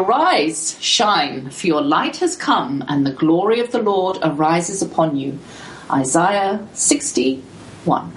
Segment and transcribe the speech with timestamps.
[0.00, 5.18] Arise, shine, for your light has come, and the glory of the Lord arises upon
[5.18, 5.38] you.
[5.90, 8.10] Isaiah 61.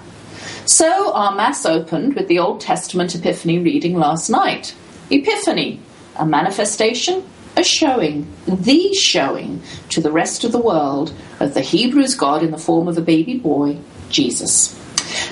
[0.64, 4.74] So our Mass opened with the Old Testament Epiphany reading last night.
[5.10, 5.78] Epiphany,
[6.16, 7.22] a manifestation,
[7.54, 9.60] a showing, the showing
[9.90, 13.02] to the rest of the world of the Hebrews' God in the form of a
[13.02, 13.76] baby boy,
[14.08, 14.72] Jesus.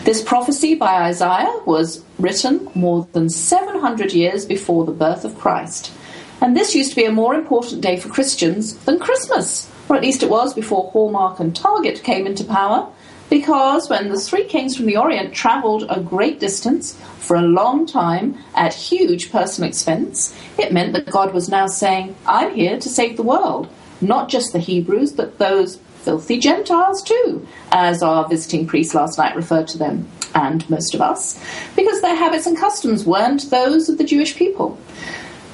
[0.05, 5.91] This prophecy by Isaiah was written more than 700 years before the birth of Christ.
[6.43, 10.03] And this used to be a more important day for Christians than Christmas, or at
[10.03, 12.89] least it was before Hallmark and Target came into power,
[13.31, 17.87] because when the three kings from the Orient travelled a great distance for a long
[17.87, 22.89] time at huge personal expense, it meant that God was now saying, I'm here to
[22.89, 23.69] save the world,
[24.01, 29.37] not just the Hebrews, but those filthy Gentiles too, as our visiting priest last night
[29.37, 31.41] referred to them, and most of us,
[31.77, 34.77] because their habits and customs weren't those of the Jewish people.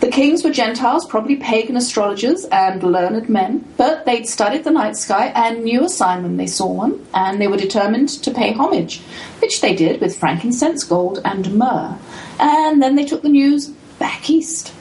[0.09, 4.97] The kings were Gentiles, probably pagan astrologers and learned men, but they'd studied the night
[4.97, 8.55] sky and knew a sign when they saw one, and they were determined to pay
[8.55, 9.03] homage,
[9.41, 11.99] which they did with frankincense, gold, and myrrh.
[12.41, 13.67] And then they took the news
[13.99, 14.73] back east.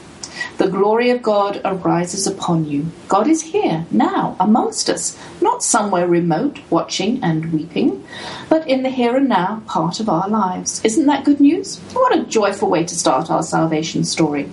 [0.57, 2.87] The glory of God arises upon you.
[3.07, 8.05] God is here, now, amongst us, not somewhere remote, watching and weeping,
[8.49, 10.83] but in the here and now, part of our lives.
[10.83, 11.77] Isn't that good news?
[11.93, 14.49] What a joyful way to start our salvation story.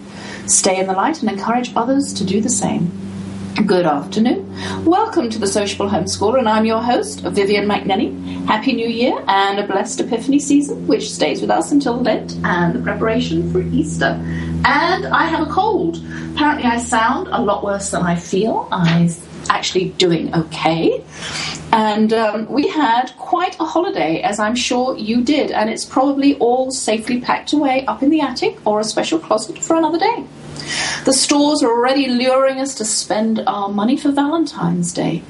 [0.47, 3.04] Stay in the light and encourage others to do the same.
[3.55, 4.53] Good afternoon.
[4.85, 8.45] Welcome to the Sociable Homeschooler, and I'm your host, Vivian McNenny.
[8.47, 12.75] Happy New Year and a blessed Epiphany season, which stays with us until Lent and
[12.75, 14.21] the preparation for Easter.
[14.67, 15.99] And I have a cold.
[16.35, 18.69] Apparently, I sound a lot worse than I feel.
[18.73, 19.09] I'm
[19.49, 21.05] actually doing okay.
[21.73, 26.37] And um, we had quite a holiday, as I'm sure you did, and it's probably
[26.39, 30.25] all safely packed away up in the attic or a special closet for another day.
[31.05, 35.23] The stores are already luring us to spend our money for Valentine's Day.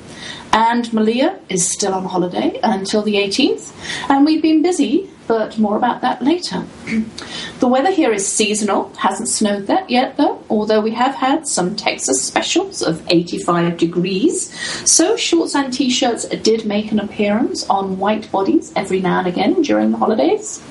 [0.53, 3.73] And Malia is still on holiday until the 18th,
[4.09, 6.65] and we've been busy, but more about that later.
[7.59, 11.75] the weather here is seasonal, hasn't snowed that yet though, although we have had some
[11.75, 14.55] Texas specials of 85 degrees.
[14.89, 19.27] So shorts and t shirts did make an appearance on white bodies every now and
[19.27, 20.63] again during the holidays.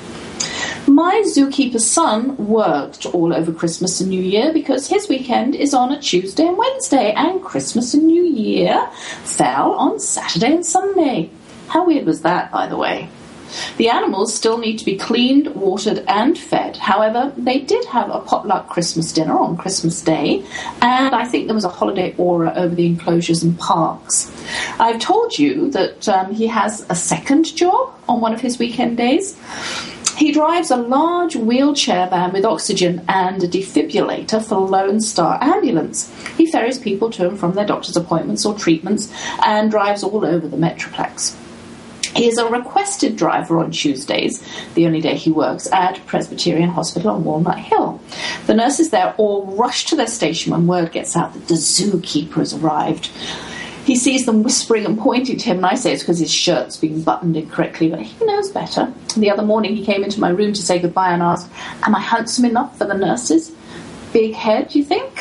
[0.87, 5.91] My zookeeper's son worked all over Christmas and New Year because his weekend is on
[5.91, 8.87] a Tuesday and Wednesday, and Christmas and New Year
[9.23, 11.29] fell on Saturday and Sunday.
[11.67, 13.09] How weird was that, by the way?
[13.77, 16.77] The animals still need to be cleaned, watered, and fed.
[16.77, 20.43] However, they did have a potluck Christmas dinner on Christmas Day,
[20.81, 24.31] and I think there was a holiday aura over the enclosures and parks.
[24.79, 28.97] I've told you that um, he has a second job on one of his weekend
[28.97, 29.37] days.
[30.17, 36.13] He drives a large wheelchair van with oxygen and a defibrillator for Lone Star Ambulance.
[36.37, 39.11] He ferries people to and from their doctor's appointments or treatments
[39.45, 41.35] and drives all over the Metroplex.
[42.15, 44.43] He is a requested driver on Tuesdays,
[44.75, 47.99] the only day he works, at Presbyterian Hospital on Walnut Hill.
[48.45, 52.35] The nurses there all rush to their station when word gets out that the zookeeper
[52.35, 53.09] has arrived.
[53.85, 56.77] He sees them whispering and pointing to him, and I say it's because his shirt's
[56.77, 58.93] been buttoned incorrectly, but he knows better.
[59.17, 61.49] The other morning he came into my room to say goodbye and asked,
[61.83, 63.51] Am I handsome enough for the nurses?
[64.13, 65.11] Big head, you think?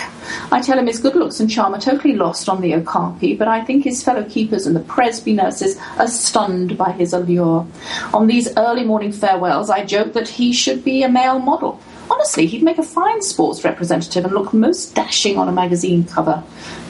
[0.52, 3.48] I tell him his good looks and charm are totally lost on the Okapi, but
[3.48, 7.66] I think his fellow keepers and the Presby nurses are stunned by his allure.
[8.14, 11.80] On these early morning farewells, I joke that he should be a male model.
[12.10, 16.42] Honestly, he'd make a fine sports representative and look most dashing on a magazine cover.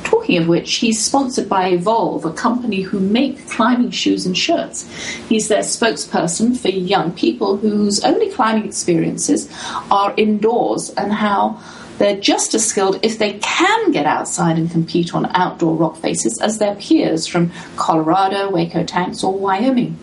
[0.04, 4.90] Talking of which, he's sponsored by Evolv, a company who make climbing shoes and shirts.
[5.28, 9.48] He's their spokesperson for young people whose only climbing experiences
[9.90, 11.60] are indoors and how
[11.98, 16.40] They're just as skilled if they can get outside and compete on outdoor rock faces
[16.40, 19.96] as their peers from Colorado, Hueco Tanks, or Wyoming.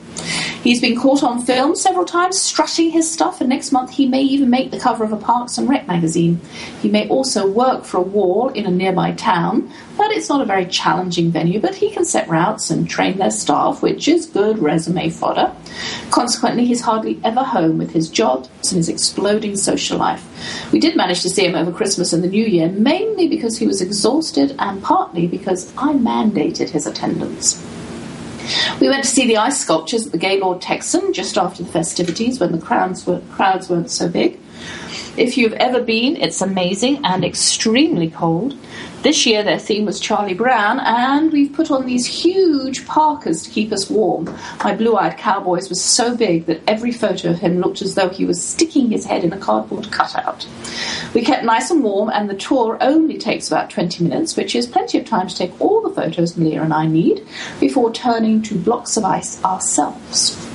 [0.63, 4.21] He's been caught on film several times strutting his stuff, and next month he may
[4.21, 6.39] even make the cover of a Parks and Rec magazine.
[6.81, 10.45] He may also work for a wall in a nearby town, but it's not a
[10.45, 14.59] very challenging venue, but he can set routes and train their staff, which is good
[14.59, 15.53] resume fodder.
[16.11, 20.25] Consequently, he's hardly ever home with his jobs and his exploding social life.
[20.71, 23.67] We did manage to see him over Christmas and the New Year, mainly because he
[23.67, 27.65] was exhausted and partly because I mandated his attendance.
[28.79, 32.39] We went to see the ice sculptures at the Gaylord Texan just after the festivities
[32.39, 34.38] when the crowds, were, crowds weren't so big.
[35.17, 38.55] If you've ever been, it's amazing and extremely cold.
[39.01, 43.49] This year their theme was Charlie Brown, and we've put on these huge parkas to
[43.49, 44.25] keep us warm.
[44.63, 48.09] My blue eyed cowboys was so big that every photo of him looked as though
[48.09, 50.45] he was sticking his head in a cardboard cutout.
[51.13, 54.67] We kept nice and warm, and the tour only takes about 20 minutes, which is
[54.67, 57.25] plenty of time to take all the photos Malia and I need
[57.59, 60.48] before turning to blocks of ice ourselves.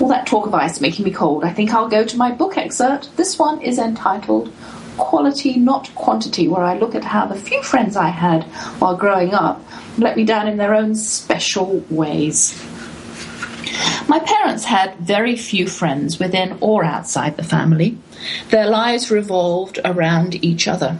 [0.00, 1.44] All that talk of ice making me cold.
[1.44, 3.16] I think I'll go to my book excerpt.
[3.16, 4.52] This one is entitled
[4.98, 8.44] quality, not quantity, where I look at how the few friends I had
[8.78, 9.62] while growing up
[9.98, 12.62] let me down in their own special ways.
[14.08, 17.98] My parents had very few friends within or outside the family.
[18.50, 20.98] Their lives revolved around each other.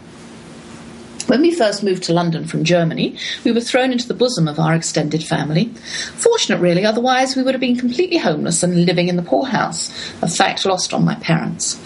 [1.27, 4.59] When we first moved to London from Germany, we were thrown into the bosom of
[4.59, 5.65] our extended family.
[6.15, 9.89] Fortunate, really, otherwise, we would have been completely homeless and living in the poorhouse,
[10.21, 11.77] a fact lost on my parents.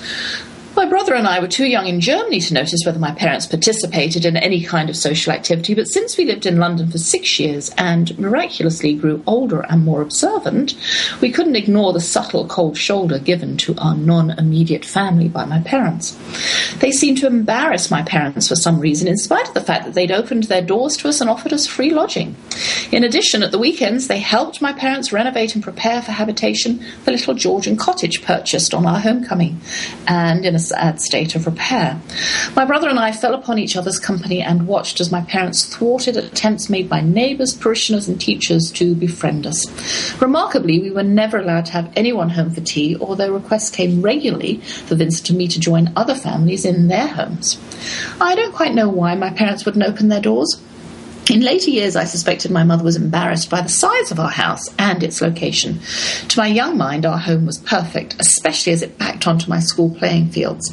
[0.81, 4.25] My brother and I were too young in Germany to notice whether my parents participated
[4.25, 7.69] in any kind of social activity, but since we lived in London for six years
[7.77, 10.73] and miraculously grew older and more observant,
[11.21, 15.59] we couldn't ignore the subtle cold shoulder given to our non immediate family by my
[15.59, 16.17] parents.
[16.79, 19.93] They seemed to embarrass my parents for some reason, in spite of the fact that
[19.93, 22.35] they'd opened their doors to us and offered us free lodging.
[22.91, 27.11] In addition, at the weekends, they helped my parents renovate and prepare for habitation the
[27.11, 29.61] little Georgian cottage purchased on our homecoming.
[30.07, 31.99] And in a sad state of repair.
[32.55, 36.17] My brother and I fell upon each other's company and watched as my parents thwarted
[36.17, 40.21] attempts made by neighbours, parishioners, and teachers to befriend us.
[40.21, 44.57] Remarkably, we were never allowed to have anyone home for tea, although requests came regularly
[44.57, 47.59] for Vincent and me to join other families in their homes.
[48.19, 50.61] I don't quite know why my parents wouldn't open their doors.
[51.31, 54.67] In later years, I suspected my mother was embarrassed by the size of our house
[54.77, 55.79] and its location.
[56.27, 59.95] To my young mind, our home was perfect, especially as it backed onto my school
[59.95, 60.67] playing fields.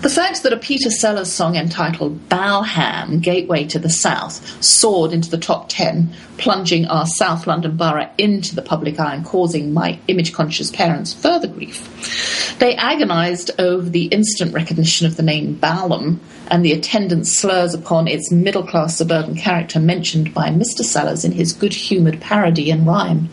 [0.00, 5.28] The fact that a Peter Sellers song entitled Balham, Gateway to the South, soared into
[5.28, 9.98] the top 10, plunging our South London borough into the public eye and causing my
[10.08, 12.56] image conscious parents further grief.
[12.58, 18.08] They agonised over the instant recognition of the name Balham and the attendant slurs upon
[18.08, 20.82] its middle class suburban character mentioned by Mr.
[20.82, 23.28] Sellers in his good humoured parody and rhyme.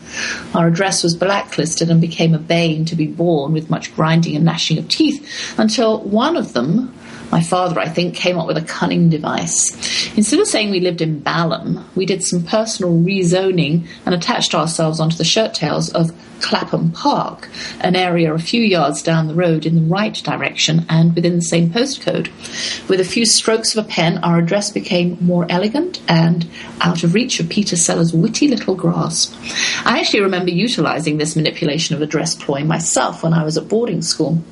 [0.54, 4.44] Our address was blacklisted and became a bane to be borne with much grinding and
[4.44, 6.94] gnashing of teeth until one of them,
[7.32, 9.72] my father, I think, came up with a cunning device.
[10.16, 15.00] Instead of saying we lived in Balham, we did some personal rezoning and attached ourselves
[15.00, 16.12] onto the shirt tails of
[16.42, 17.48] Clapham Park,
[17.80, 21.42] an area a few yards down the road in the right direction and within the
[21.42, 22.28] same postcode.
[22.88, 26.46] With a few strokes of a pen, our address became more elegant and
[26.80, 29.34] out of reach of Peter Sellers' witty little grasp.
[29.86, 34.02] I actually remember utilizing this manipulation of address ploy myself when I was at boarding
[34.02, 34.42] school.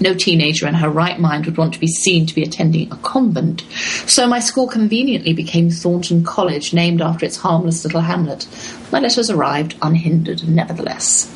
[0.00, 2.96] No teenager in her right mind would want to be seen to be attending a
[2.96, 3.62] convent.
[4.06, 8.46] So my school conveniently became Thornton College, named after its harmless little hamlet.
[8.92, 11.28] My letters arrived unhindered, nevertheless.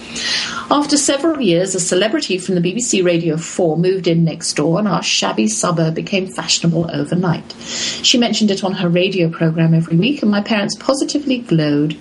[0.70, 4.88] After several years, a celebrity from the BBC Radio 4 moved in next door, and
[4.88, 7.52] our shabby suburb became fashionable overnight.
[7.52, 11.96] She mentioned it on her radio programme every week, and my parents positively glowed.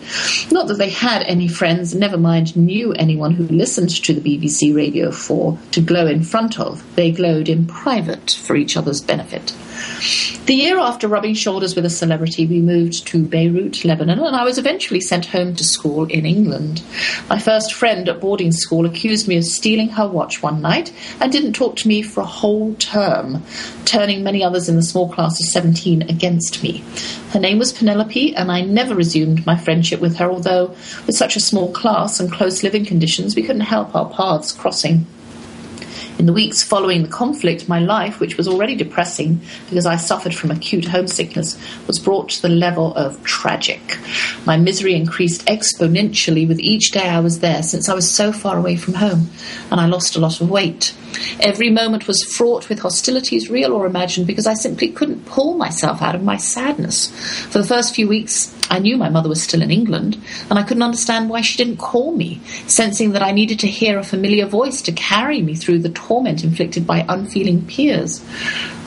[0.51, 4.73] Not that they had any friends, never mind knew anyone who listened to the BBC
[4.75, 6.83] Radio 4 to glow in front of.
[6.95, 9.53] They glowed in private for each other's benefit.
[10.45, 14.43] The year after rubbing shoulders with a celebrity, we moved to Beirut, Lebanon, and I
[14.43, 16.81] was eventually sent home to school in England.
[17.29, 21.31] My first friend at boarding school accused me of stealing her watch one night and
[21.31, 23.43] didn't talk to me for a whole term,
[23.85, 26.83] turning many others in the small class of 17 against me.
[27.31, 30.67] Her name was Penelope, and I never resumed my friendship with her, although
[31.05, 35.05] with such a small class and close living conditions, we couldn't help our paths crossing.
[36.19, 40.33] In the weeks following the conflict, my life, which was already depressing because I suffered
[40.33, 41.57] from acute homesickness,
[41.87, 43.97] was brought to the level of tragic.
[44.45, 48.57] My misery increased exponentially with each day I was there since I was so far
[48.57, 49.29] away from home,
[49.71, 50.93] and I lost a lot of weight.
[51.39, 56.01] Every moment was fraught with hostilities, real or imagined, because I simply couldn't pull myself
[56.01, 57.07] out of my sadness.
[57.51, 60.17] For the first few weeks, I knew my mother was still in England,
[60.49, 63.99] and I couldn't understand why she didn't call me, sensing that I needed to hear
[63.99, 68.23] a familiar voice to carry me through the torment inflicted by unfeeling peers.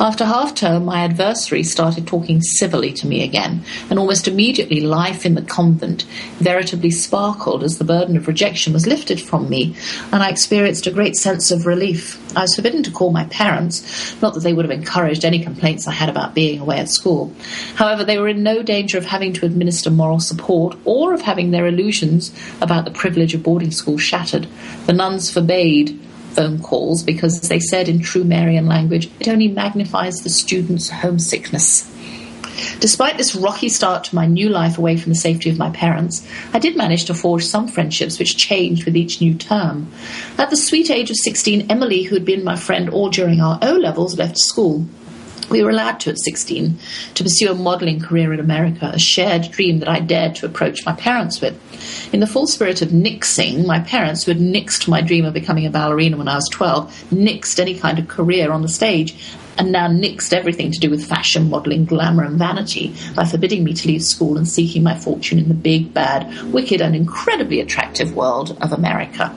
[0.01, 5.25] After half term, my adversary started talking civilly to me again, and almost immediately life
[5.25, 6.05] in the convent
[6.39, 9.77] veritably sparkled as the burden of rejection was lifted from me,
[10.13, 12.16] and I experienced a great sense of relief.
[12.35, 15.87] I was forbidden to call my parents, not that they would have encouraged any complaints
[15.87, 17.33] I had about being away at school.
[17.77, 21.51] However, they were in no danger of having to administer moral support or of having
[21.51, 24.47] their illusions about the privilege of boarding school shattered.
[24.87, 25.99] The nuns forbade
[26.33, 30.91] phone calls because as they said in true Marian language, it only magnifies the student's
[30.91, 31.91] homesickness.
[32.81, 36.27] Despite this rocky start to my new life away from the safety of my parents,
[36.53, 39.91] I did manage to forge some friendships which changed with each new term.
[40.39, 43.59] At the sweet age of 16, Emily, who had been my friend all during our
[43.63, 44.87] O levels, left school.
[45.49, 46.79] We were allowed to, at 16,
[47.15, 50.85] to pursue a modelling career in America, a shared dream that I dared to approach
[50.85, 51.55] my parents with.
[52.13, 55.65] In the full spirit of nixing, my parents, who had nixed my dream of becoming
[55.65, 59.15] a ballerina when I was 12, nixed any kind of career on the stage,
[59.59, 63.75] and now nixed everything to do with fashion, modelling, glamour, and vanity by forbidding me
[63.75, 68.15] to leave school and seeking my fortune in the big, bad, wicked, and incredibly attractive
[68.15, 69.35] world of America.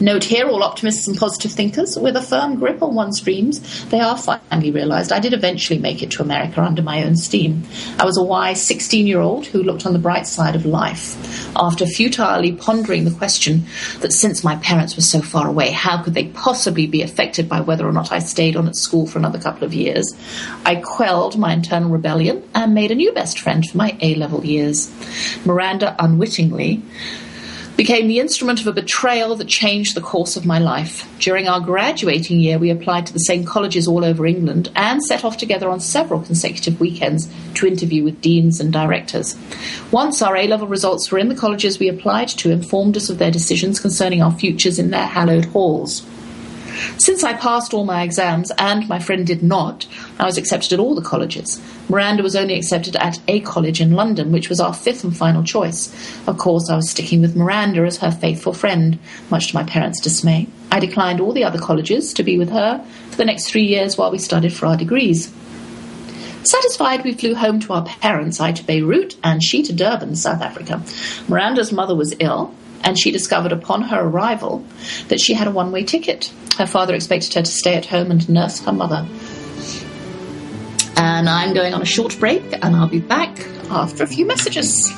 [0.00, 4.00] Note here, all optimists and positive thinkers, with a firm grip on one's dreams, they
[4.00, 7.62] are finally realised I did eventually make it to America under my own steam.
[7.98, 11.16] I was a wise 16 year old who looked on the bright side of life.
[11.54, 13.64] After futilely pondering the question
[14.00, 17.60] that since my parents were so far away, how could they possibly be affected by
[17.60, 20.12] whether or not I stayed on at school for another couple of years,
[20.64, 24.44] I quelled my internal rebellion and made a new best friend for my A level
[24.44, 24.90] years.
[25.44, 26.82] Miranda unwittingly
[27.76, 31.08] became the instrument of a betrayal that changed the course of my life.
[31.18, 35.24] During our graduating year, we applied to the same colleges all over England and set
[35.24, 39.36] off together on several consecutive weekends to interview with deans and directors.
[39.90, 43.18] Once our A level results were in, the colleges we applied to informed us of
[43.18, 46.06] their decisions concerning our futures in their hallowed halls.
[46.98, 49.86] Since I passed all my exams and my friend did not,
[50.18, 51.60] I was accepted at all the colleges.
[51.88, 55.42] Miranda was only accepted at a college in London, which was our fifth and final
[55.42, 55.92] choice.
[56.26, 58.98] Of course, I was sticking with Miranda as her faithful friend,
[59.30, 60.48] much to my parents' dismay.
[60.70, 63.98] I declined all the other colleges to be with her for the next three years
[63.98, 65.32] while we studied for our degrees.
[66.44, 70.42] Satisfied, we flew home to our parents, I to Beirut and she to Durban, South
[70.42, 70.82] Africa.
[71.28, 74.64] Miranda's mother was ill, and she discovered upon her arrival
[75.08, 76.32] that she had a one way ticket.
[76.58, 79.06] Her father expected her to stay at home and nurse her mother.
[80.96, 84.92] And I'm going on a short break, and I'll be back after a few messages.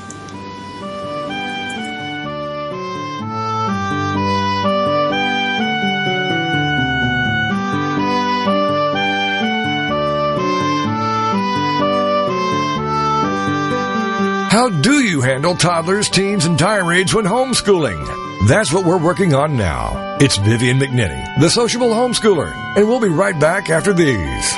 [14.54, 18.46] How do you handle toddlers, teens, and tirades when homeschooling?
[18.46, 20.16] That's what we're working on now.
[20.20, 24.52] It's Vivian McNitty, the sociable homeschooler, and we'll be right back after these.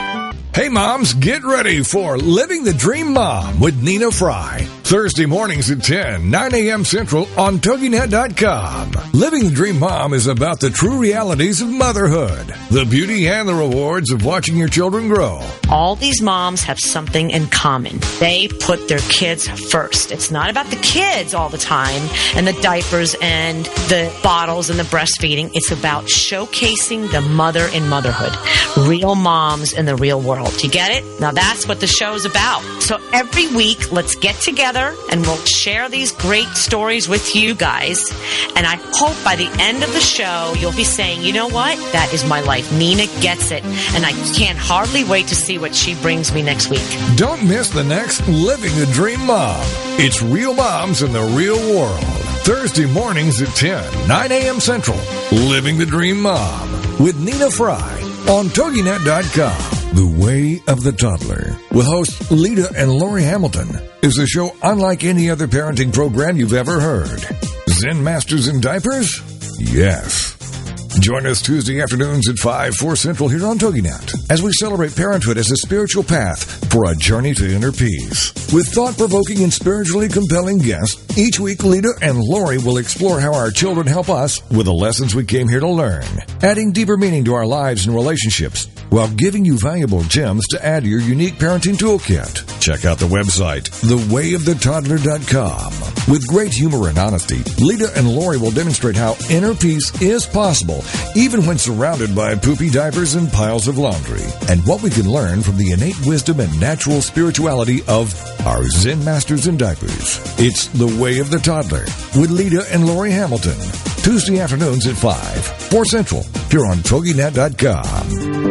[0.54, 4.66] Hey moms, get ready for Living the Dream Mom with Nina Fry.
[4.82, 6.84] Thursday mornings at 10, 9 a.m.
[6.84, 8.92] Central on TogiNet.com.
[9.14, 13.54] Living the Dream Mom is about the true realities of motherhood, the beauty and the
[13.54, 15.40] rewards of watching your children grow.
[15.68, 17.98] All these moms have something in common.
[18.20, 20.12] They put their kids first.
[20.12, 24.78] It's not about the kids all the time and the diapers and the bottles and
[24.78, 25.50] the breastfeeding.
[25.54, 28.32] It's about showcasing the mother in motherhood,
[28.76, 30.62] real moms in the real world.
[30.62, 31.20] You get it?
[31.20, 32.62] Now that's what the show is about.
[32.80, 38.08] So every week, let's get together and we'll share these great stories with you guys.
[38.54, 41.76] And I hope by the end of the show, you'll be saying, you know what?
[41.92, 42.72] That is my life.
[42.72, 43.64] Nina gets it.
[43.64, 46.86] And I can't hardly wait to see what she brings me next week.
[47.16, 49.60] Don't miss the next Living the Dream Mom.
[49.98, 52.04] It's Real Moms in the Real World.
[52.44, 54.60] Thursday mornings at 10, 9 a.m.
[54.60, 54.98] Central.
[55.32, 59.94] Living the Dream Mom with Nina Fry on TogiNet.com.
[59.94, 63.68] The Way of the Toddler with hosts Lita and Lori Hamilton
[64.02, 67.20] is a show unlike any other parenting program you've ever heard.
[67.70, 69.22] Zen Masters in Diapers?
[69.58, 70.35] Yes.
[71.00, 75.36] Join us Tuesday afternoons at 5, 4 Central here on TogiNet as we celebrate parenthood
[75.36, 78.32] as a spiritual path for a journey to inner peace.
[78.52, 83.34] With thought provoking and spiritually compelling guests Each week, Lita and Lori will explore how
[83.34, 86.04] our children help us with the lessons we came here to learn,
[86.42, 90.82] adding deeper meaning to our lives and relationships while giving you valuable gems to add
[90.82, 92.60] to your unique parenting toolkit.
[92.60, 96.12] Check out the website, thewayofthetoddler.com.
[96.12, 100.84] With great humor and honesty, Lita and Lori will demonstrate how inner peace is possible,
[101.14, 105.42] even when surrounded by poopy diapers and piles of laundry, and what we can learn
[105.42, 108.14] from the innate wisdom and natural spirituality of
[108.46, 110.20] our Zen masters in diapers.
[110.38, 111.84] It's The Way of the Toddler
[112.18, 113.56] with Lita and Lori Hamilton.
[114.02, 118.46] Tuesday afternoons at 5, 4 Central, here on TogiNet.com.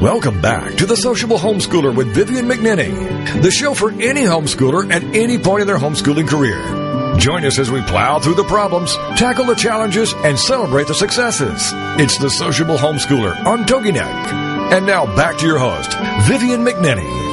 [0.00, 5.02] Welcome back to The Sociable Homeschooler with Vivian McNinney, the show for any homeschooler at
[5.02, 6.77] any point in their homeschooling career.
[7.18, 11.72] Join us as we plow through the problems, tackle the challenges, and celebrate the successes.
[12.00, 14.72] It's The Sociable Homeschooler on TogiNet.
[14.72, 15.92] And now back to your host,
[16.28, 17.27] Vivian McNinney.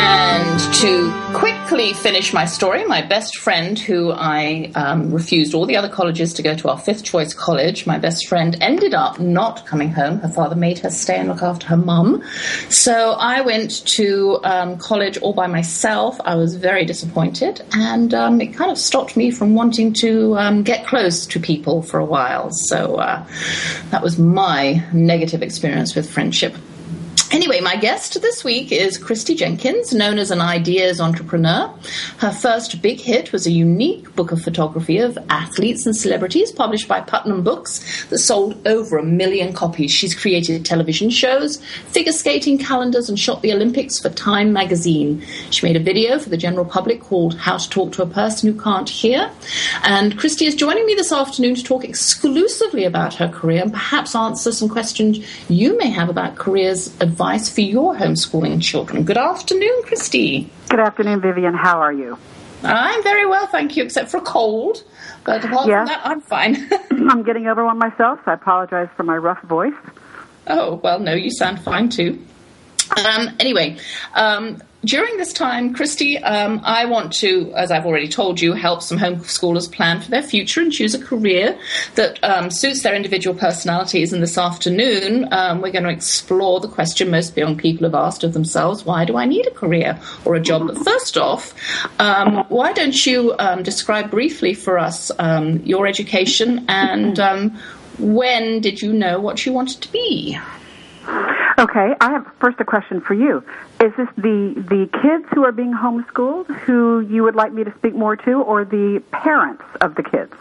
[0.00, 5.76] And to quickly finish my story, my best friend, who I um, refused all the
[5.76, 9.66] other colleges to go to our fifth choice college, my best friend ended up not
[9.66, 10.20] coming home.
[10.20, 12.22] Her father made her stay and look after her mum.
[12.70, 16.20] So I went to um, college all by myself.
[16.24, 20.62] I was very disappointed, and um, it kind of stopped me from wanting to um,
[20.62, 22.50] get close to people for a while.
[22.52, 23.26] So uh,
[23.90, 26.54] that was my negative experience with friendship.
[27.30, 31.70] Anyway, my guest this week is Christie Jenkins, known as an ideas entrepreneur.
[32.16, 36.88] Her first big hit was a unique book of photography of athletes and celebrities published
[36.88, 39.90] by Putnam Books that sold over a million copies.
[39.90, 41.58] She's created television shows,
[41.88, 45.22] figure skating calendars, and shot the Olympics for Time magazine.
[45.50, 48.50] She made a video for the general public called How to Talk to a Person
[48.50, 49.30] Who Can't Hear.
[49.82, 54.14] And Christie is joining me this afternoon to talk exclusively about her career and perhaps
[54.14, 55.18] answer some questions
[55.50, 59.02] you may have about careers advice for your homeschooling children.
[59.02, 60.48] Good afternoon, Christie.
[60.68, 61.52] Good afternoon, Vivian.
[61.52, 62.16] How are you?
[62.62, 64.84] I'm very well, thank you, except for a cold.
[65.24, 65.78] But apart Yeah.
[65.80, 66.70] from that, I'm fine.
[67.10, 69.74] I'm getting over one myself, so I apologize for my rough voice.
[70.46, 72.24] oh, well, no, you sound fine too.
[73.04, 73.78] Um, anyway,
[74.14, 78.82] um, during this time, Christie, um, I want to, as I've already told you, help
[78.82, 81.58] some homeschoolers plan for their future and choose a career
[81.96, 84.12] that um, suits their individual personalities.
[84.12, 88.22] And this afternoon, um, we're going to explore the question most young people have asked
[88.22, 90.68] of themselves why do I need a career or a job?
[90.68, 91.54] But first off,
[92.00, 97.18] um, why don't you um, describe briefly for us um, your education and
[97.98, 100.38] when did you know what you wanted to be?
[101.58, 103.42] Okay, I have first a question for you.
[103.82, 107.74] Is this the the kids who are being homeschooled who you would like me to
[107.78, 110.32] speak more to, or the parents of the kids?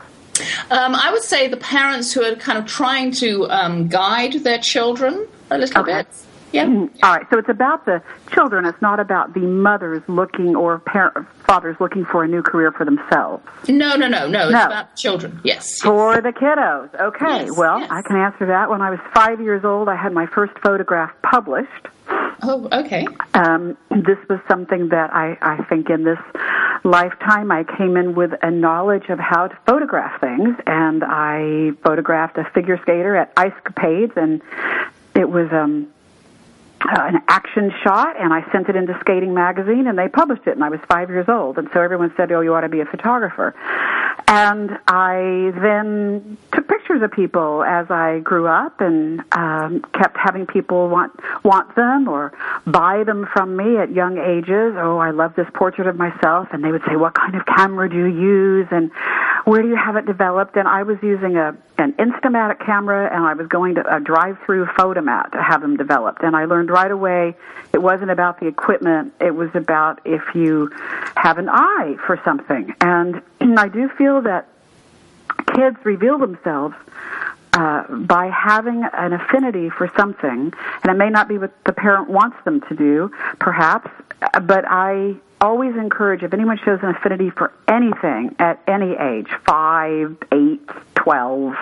[0.70, 4.60] Um, I would say the parents who are kind of trying to um, guide their
[4.60, 5.94] children a little Okay.
[5.94, 6.08] bit.
[6.54, 6.66] Yeah.
[7.04, 8.66] All right, so it's about the children.
[8.66, 12.86] It's not about the mothers looking or par- fathers looking for a new career for
[12.86, 13.44] themselves.
[13.68, 14.44] No, no, no, no.
[14.44, 14.66] It's No.
[14.66, 15.40] about children.
[15.44, 15.82] Yes.
[15.82, 16.94] For the kiddos.
[17.00, 17.90] Okay, Yes, well, yes.
[17.92, 18.70] I can answer that.
[18.70, 21.88] When I was five years old, I had my first photograph published.
[22.44, 23.06] Oh, okay.
[23.34, 26.20] um, this was something that I, I think in this
[26.84, 32.38] lifetime I came in with a knowledge of how to photograph things, and I photographed
[32.38, 34.42] a figure skater at Ice Capades, and
[35.16, 35.88] it was um,
[36.82, 40.52] uh, an action shot, and I sent it into Skating Magazine, and they published it,
[40.52, 42.82] and I was five years old, and so everyone said, "Oh, you ought to be
[42.82, 43.56] a photographer."
[44.28, 50.46] And I then took pictures of people as I grew up, and um, kept having
[50.46, 51.14] people want
[51.44, 52.34] want them or
[52.66, 54.76] buy them from me at young ages.
[54.78, 57.90] Oh, I love this portrait of myself, and they would say, "What kind of camera
[57.90, 58.92] do you use?" and
[59.48, 60.58] where do you have it developed?
[60.58, 64.66] And I was using a an Instamatic camera, and I was going to a drive-through
[64.66, 66.22] Fotomat to have them developed.
[66.22, 67.34] And I learned right away
[67.72, 70.70] it wasn't about the equipment; it was about if you
[71.16, 72.76] have an eye for something.
[72.82, 73.22] And
[73.58, 74.50] I do feel that
[75.56, 76.76] kids reveal themselves
[77.54, 80.52] uh, by having an affinity for something,
[80.84, 83.90] and it may not be what the parent wants them to do, perhaps,
[84.22, 89.30] uh, but I always encourage if anyone shows an affinity for anything at any age,
[89.46, 91.56] five, eight, twelve,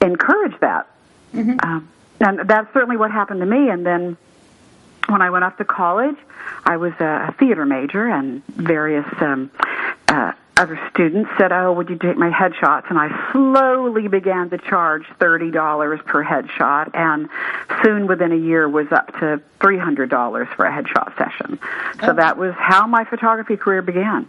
[0.00, 0.88] encourage that.
[1.62, 1.88] Um,
[2.20, 3.70] and that's certainly what happened to me.
[3.70, 4.16] And then
[5.08, 6.16] when I went off to college,
[6.64, 9.50] I was a theater major, and various um,
[10.08, 14.58] uh, other students said, "Oh, would you take my headshots?" And I slowly began to
[14.58, 17.28] charge thirty dollars per headshot, and
[17.82, 21.58] soon, within a year, was up to three hundred dollars for a headshot session.
[22.04, 24.28] So that was how my photography career began.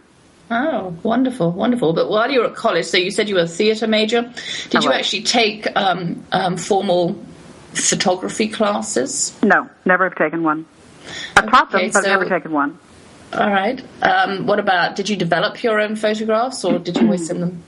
[0.50, 1.92] Oh, wonderful, wonderful.
[1.92, 4.32] But while you were at college, so you said you were a theatre major.
[4.70, 7.22] Did you actually take um, um, formal
[7.74, 9.38] photography classes?
[9.42, 10.64] No, never have taken one.
[11.36, 12.78] I've taught them, Okay, but I've never taken one.
[13.32, 13.82] All right.
[14.02, 14.96] Um, what about?
[14.96, 17.62] Did you develop your own photographs, or did you always send them?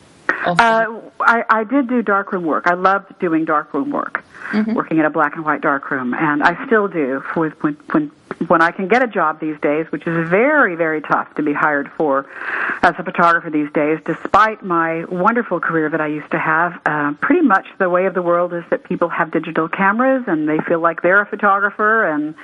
[0.46, 2.66] Off Uh, I, I did do darkroom work.
[2.66, 4.74] I loved doing darkroom work, Mm-hmm.
[4.74, 7.22] working in a black and white darkroom, and I still do.
[7.33, 8.11] For when when
[8.49, 11.53] when I can get a job these days, which is very very tough to be
[11.53, 12.27] hired for
[12.83, 13.99] as a photographer these days.
[14.05, 18.14] Despite my wonderful career that I used to have, uh, pretty much the way of
[18.14, 22.05] the world is that people have digital cameras and they feel like they're a photographer,
[22.05, 22.35] and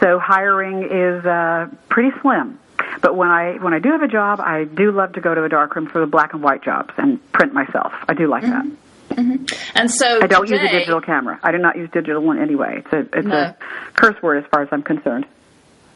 [0.00, 2.58] so hiring is uh, pretty slim.
[3.00, 5.44] But when I when I do have a job, I do love to go to
[5.44, 7.92] a darkroom for the black and white jobs and print myself.
[8.08, 8.66] I do like that.
[9.10, 9.44] Mm-hmm.
[9.74, 11.38] and so I don't use a digital camera.
[11.42, 12.82] I do not use digital in any way.
[12.84, 13.36] It's a it's No.
[13.36, 13.56] a
[13.94, 15.26] curse word as far as I'm concerned.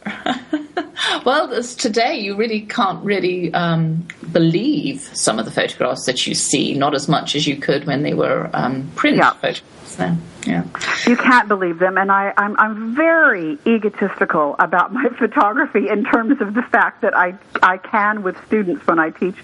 [1.24, 6.34] Well, this, today you really can't really um, believe some of the photographs that you
[6.34, 6.74] see.
[6.74, 9.32] Not as much as you could when they were um, print Yeah.
[9.34, 9.96] photographs.
[9.96, 10.64] Then, yeah.
[11.06, 16.40] You can't believe them, and I, I'm I'm very egotistical about my photography in terms
[16.40, 19.36] of the fact that I I can with students when I teach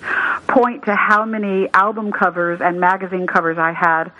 [0.46, 4.10] point to how many album covers and magazine covers I had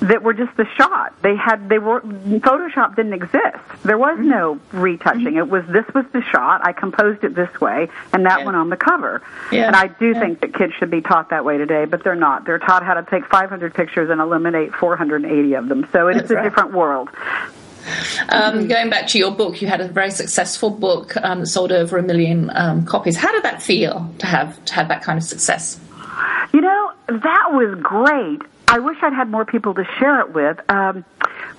[0.00, 1.14] that were just the shot.
[1.22, 3.56] They had they were Photoshop didn't exist.
[3.84, 5.36] There was no retouching.
[5.36, 6.60] It was this was the shot.
[6.64, 8.44] I composed it this way, and that Yeah.
[8.44, 9.22] went on the cover.
[9.50, 9.66] Yeah.
[9.68, 10.20] And I do Yeah.
[10.20, 12.44] think that kids should be taught that way today, but they're not.
[12.44, 15.86] They're taught how to take 500 pictures and eliminate 480 of them.
[15.92, 16.42] So it is That's a right.
[16.44, 17.08] different world.
[18.28, 21.70] Um, going back to your book, you had a very successful book um, that sold
[21.72, 23.16] over a million um, copies.
[23.16, 25.78] How did that feel to have to have that kind of success?
[26.52, 28.42] You know, that was great.
[28.68, 30.58] I wish I'd had more people to share it with.
[30.68, 31.04] Um,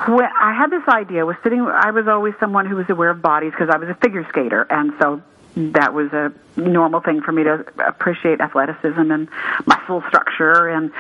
[0.08, 1.62] when I had this idea, was sitting.
[1.62, 4.67] I was always someone who was aware of bodies because I was a figure skater,
[4.70, 5.22] and so
[5.56, 9.28] that was a normal thing for me to appreciate athleticism and
[9.65, 10.91] muscle structure, and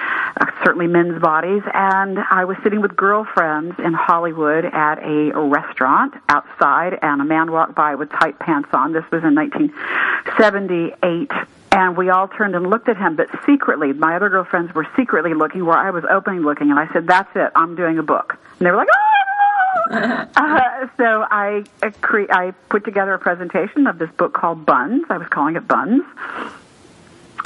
[0.41, 1.61] uh, certainly men's bodies.
[1.73, 7.51] And I was sitting with girlfriends in Hollywood at a restaurant outside, and a man
[7.51, 8.93] walked by with tight pants on.
[8.93, 11.31] This was in 1978
[11.77, 15.35] and we all turned and looked at him, but secretly, my other girlfriends were secretly
[15.35, 18.35] looking where I was openly looking, and I said, "That's it, I'm doing a book."
[18.57, 23.85] And they were like, "Oh!" uh, so I uh, cre- I put together a presentation
[23.85, 25.03] of this book called Buns.
[25.11, 26.01] I was calling it Buns.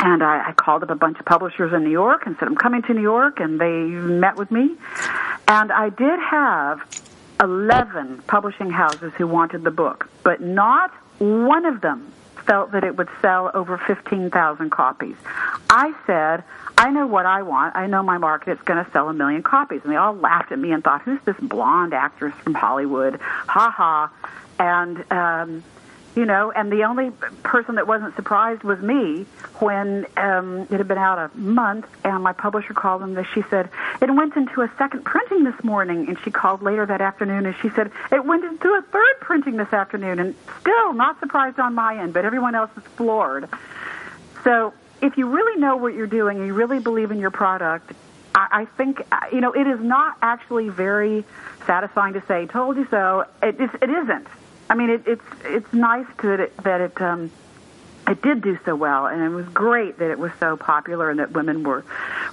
[0.04, 2.56] And I, I called up a bunch of publishers in New York and said, I'm
[2.56, 4.76] coming to New York, and they met with me.
[5.48, 6.82] And I did have
[7.40, 12.12] 11 publishing houses who wanted the book, but not one of them
[12.46, 15.16] felt that it would sell over 15,000 copies.
[15.70, 16.44] I said,
[16.78, 17.76] I know what I want.
[17.76, 18.52] I know my market.
[18.52, 19.82] It's going to sell a million copies.
[19.84, 23.20] And they all laughed at me and thought, who's this blonde actress from Hollywood?
[23.20, 24.12] Ha ha.
[24.60, 25.64] And, um,
[26.16, 27.12] you know, and the only
[27.44, 29.26] person that wasn't surprised was me
[29.60, 33.70] when um, it had been out a month, and my publisher called and she said
[34.02, 37.56] it went into a second printing this morning, and she called later that afternoon and
[37.62, 41.76] she said it went into a third printing this afternoon, and still not surprised on
[41.76, 43.48] my end, but everyone else is floored.
[44.44, 47.94] So if you really know what you're doing and you really believe in your product,
[48.36, 51.24] I, I think uh, you know it is not actually very
[51.66, 54.28] satisfying to say "told you so." It, is, it isn't.
[54.72, 57.30] I mean, it, it's it's nice that it, that it um,
[58.08, 61.20] it did do so well, and it was great that it was so popular and
[61.20, 61.84] that women were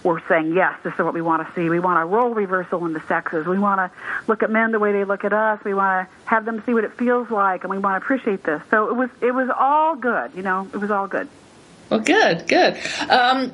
[0.05, 1.68] were saying yes, this is what we want to see.
[1.68, 3.44] We want a role reversal in the sexes.
[3.44, 3.90] We want to
[4.29, 5.59] look at men the way they look at us.
[5.64, 8.44] We want to have them see what it feels like, and we want to appreciate
[8.44, 8.62] this.
[8.70, 10.31] So it was it was all good.
[10.37, 11.29] You know, it was all good.
[11.90, 12.79] Well, good, good.
[13.11, 13.51] Um,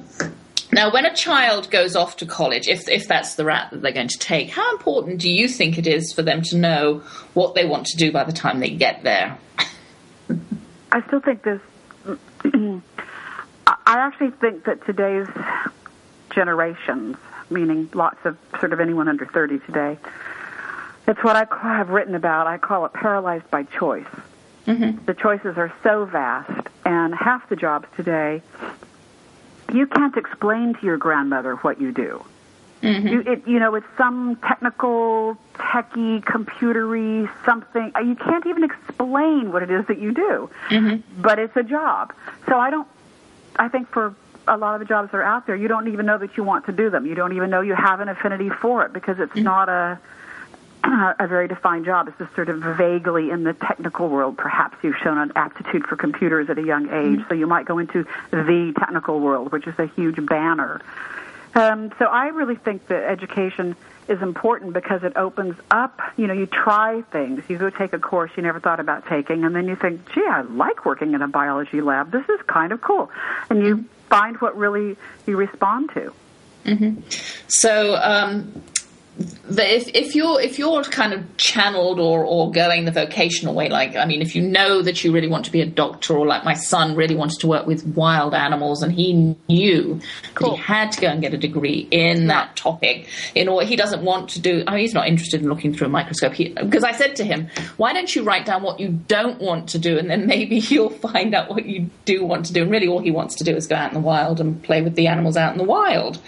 [0.72, 3.92] now, when a child goes off to college, if if that's the route that they're
[3.92, 7.02] going to take, how important do you think it is for them to know
[7.34, 9.38] what they want to do by the time they get there?
[10.90, 11.60] I still think this.
[13.66, 15.28] I actually think that today's
[16.30, 17.16] generations,
[17.50, 19.98] meaning lots of sort of anyone under 30 today,
[21.06, 22.46] it's what I call, have written about.
[22.46, 24.06] I call it paralyzed by choice.
[24.66, 25.04] Mm-hmm.
[25.04, 28.42] The choices are so vast, and half the jobs today,
[29.74, 32.24] you can't explain to your grandmother what you do.
[32.82, 33.08] Mm-hmm.
[33.08, 37.92] You, it, you know, it's some technical, techie, computery something.
[37.96, 41.22] Uh, You can't even explain what it is that you do, Mm-hmm.
[41.22, 42.12] but it's a job.
[42.46, 42.86] So I don't.
[43.56, 44.14] I think for
[44.46, 46.44] a lot of the jobs that are out there, you don't even know that you
[46.44, 47.06] want to do them.
[47.06, 49.98] You don't even know you have an affinity for it because it's not a
[51.18, 52.08] a very defined job.
[52.08, 54.36] It's just sort of vaguely in the technical world.
[54.36, 57.78] Perhaps you've shown an aptitude for computers at a young age, so you might go
[57.78, 60.80] into the technical world, which is a huge banner.
[61.54, 63.76] Um, so I really think that education
[64.08, 66.00] is important because it opens up.
[66.16, 67.42] You know, you try things.
[67.48, 70.26] You go take a course you never thought about taking, and then you think, "Gee,
[70.28, 72.10] I like working in a biology lab.
[72.10, 73.10] This is kind of cool,"
[73.48, 76.12] and you find what really you respond to.
[76.66, 77.02] mhm
[77.48, 78.52] So, um,
[79.16, 83.68] but if, if you're if you're kind of channeled or, or going the vocational way,
[83.68, 86.26] like I mean, if you know that you really want to be a doctor, or
[86.26, 90.00] like my son really wanted to work with wild animals, and he knew
[90.34, 90.50] cool.
[90.50, 92.26] that he had to go and get a degree in yeah.
[92.28, 94.64] that topic, in order he doesn't want to do.
[94.66, 96.36] I mean, he's not interested in looking through a microscope.
[96.36, 99.78] Because I said to him, "Why don't you write down what you don't want to
[99.78, 102.88] do, and then maybe you'll find out what you do want to do." And really,
[102.88, 105.06] all he wants to do is go out in the wild and play with the
[105.06, 106.18] animals out in the wild.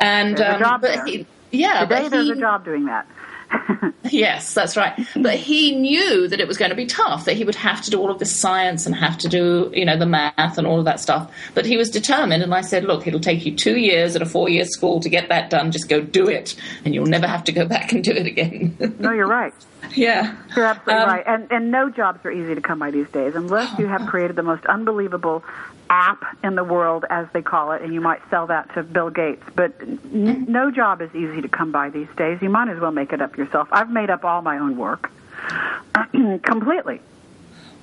[0.00, 3.06] And um, but he, yeah, today there's a job doing that.
[4.10, 4.94] yes, that's right.
[5.14, 7.90] But he knew that it was going to be tough, that he would have to
[7.90, 10.78] do all of this science and have to do, you know, the math and all
[10.78, 11.32] of that stuff.
[11.54, 14.26] But he was determined, and I said, look, it'll take you two years at a
[14.26, 15.70] four year school to get that done.
[15.70, 18.76] Just go do it, and you'll never have to go back and do it again.
[18.98, 19.54] no, you're right.
[19.94, 20.36] Yeah.
[20.54, 21.24] You're absolutely um, right.
[21.26, 24.36] And, and no jobs are easy to come by these days unless you have created
[24.36, 25.44] the most unbelievable
[25.88, 29.10] app in the world, as they call it, and you might sell that to Bill
[29.10, 29.44] Gates.
[29.54, 30.52] But n- mm-hmm.
[30.52, 32.40] no job is easy to come by these days.
[32.42, 33.68] You might as well make it up yourself.
[33.70, 35.10] I've made up all my own work
[36.12, 37.00] completely.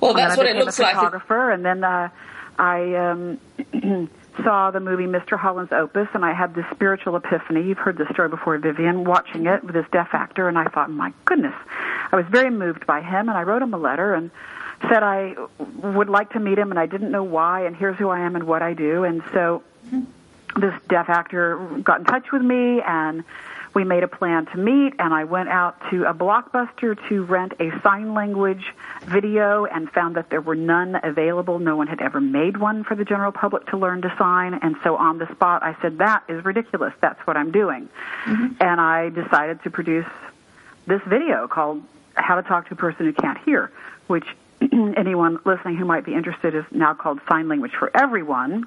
[0.00, 0.94] Well, that's what it looks like.
[0.94, 2.10] Photographer, and then uh,
[2.58, 3.40] I um,
[4.42, 5.38] saw the movie Mr.
[5.38, 7.62] Holland's Opus, and I had this spiritual epiphany.
[7.62, 9.04] You've heard this story before, Vivian.
[9.04, 11.54] Watching it with this deaf actor, and I thought, my goodness,
[12.12, 14.30] I was very moved by him, and I wrote him a letter and
[14.88, 18.08] said I would like to meet him, and I didn't know why, and here's who
[18.08, 19.04] I am and what I do.
[19.04, 19.62] And so
[20.56, 23.24] this deaf actor got in touch with me, and
[23.74, 27.54] we made a plan to meet, and I went out to a blockbuster to rent
[27.60, 28.64] a sign language
[29.02, 31.58] video and found that there were none available.
[31.58, 34.54] No one had ever made one for the general public to learn to sign.
[34.54, 36.94] And so on the spot, I said, That is ridiculous.
[37.00, 37.88] That's what I'm doing.
[38.24, 38.62] Mm-hmm.
[38.62, 40.06] And I decided to produce
[40.86, 41.82] this video called
[42.14, 43.72] How to Talk to a Person Who Can't Hear,
[44.06, 44.26] which
[44.72, 48.66] anyone listening who might be interested is now called Sign Language for Everyone,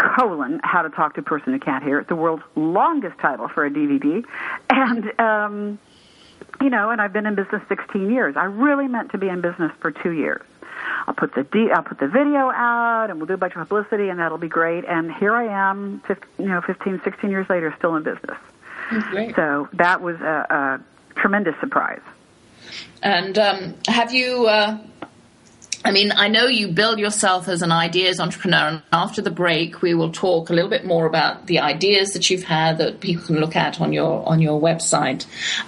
[0.00, 2.00] colon, How to Talk to a Person Who Can't Hear.
[2.00, 4.24] It's the world's longest title for a DVD.
[4.70, 5.78] And, um,
[6.60, 8.36] you know, and I've been in business 16 years.
[8.36, 10.42] I really meant to be in business for two years.
[11.06, 13.68] I'll put the D, I'll put the video out, and we'll do a bunch of
[13.68, 14.84] publicity, and that'll be great.
[14.86, 18.38] And here I am, 15, you know, 15, 16 years later, still in business.
[19.36, 20.80] So that was a,
[21.14, 22.00] a tremendous surprise.
[23.02, 24.46] And um, have you?
[24.46, 24.78] Uh,
[25.82, 29.80] I mean, I know you build yourself as an ideas entrepreneur, and after the break,
[29.80, 33.24] we will talk a little bit more about the ideas that you've had that people
[33.24, 35.24] can look at on your on your website.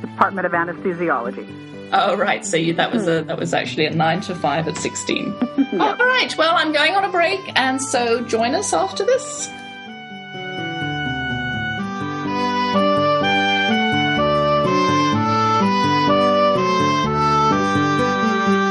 [0.00, 1.65] Department of Anesthesiology.
[1.92, 4.76] Oh right, so you, that was a that was actually a nine to five at
[4.76, 5.34] sixteen.
[5.56, 5.78] yeah.
[5.78, 9.48] All right, well I'm going on a break, and so join us after this.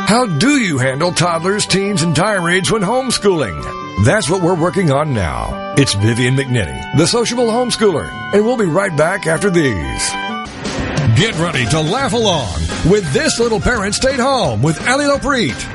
[0.08, 4.06] How do you handle toddlers, teens, and tirades when homeschooling?
[4.06, 5.74] That's what we're working on now.
[5.78, 10.25] It's Vivian McNitty, the sociable homeschooler, and we'll be right back after these.
[11.16, 12.60] Get ready to laugh along
[12.92, 15.75] with This Little Parent Stayed Home with Ali Lopreet.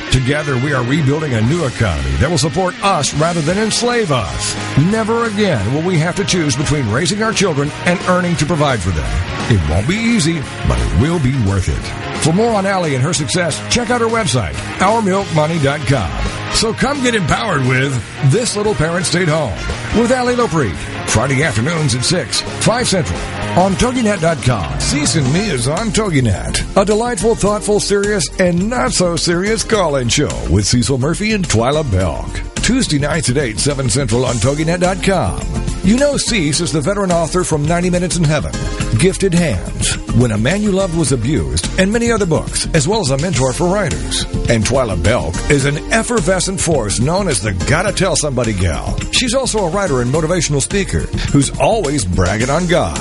[0.11, 4.55] Together, we are rebuilding a new economy that will support us rather than enslave us.
[4.77, 8.81] Never again will we have to choose between raising our children and earning to provide
[8.81, 9.09] for them.
[9.49, 12.23] It won't be easy, but it will be worth it.
[12.23, 16.55] For more on Allie and her success, check out her website, OurMilkMoney.com.
[16.55, 17.93] So come get empowered with
[18.31, 19.53] This Little Parent Stayed Home
[19.99, 21.00] with Allie Lopreet.
[21.11, 23.19] Friday afternoons at 6, 5 Central
[23.59, 24.79] on TogiNet.com.
[24.79, 26.81] Season Me is on TogiNet.
[26.81, 31.83] A delightful, thoughtful, serious, and not so serious call-in show with Cecil Murphey and Twyla
[31.91, 32.29] Belk.
[32.63, 35.70] Tuesday nights at 8, 7 Central on TogiNet.com.
[35.83, 38.51] You know Cec is the veteran author from 90 Minutes in Heaven,
[38.99, 43.01] Gifted Hands, When a Man You Loved Was Abused, and many other books, as well
[43.01, 44.23] as a mentor for writers.
[44.47, 48.95] And Twyla Belk is an effervescent force known as the Gotta Tell Somebody gal.
[49.11, 52.99] She's also a writer and motivational speaker who's always bragging on God.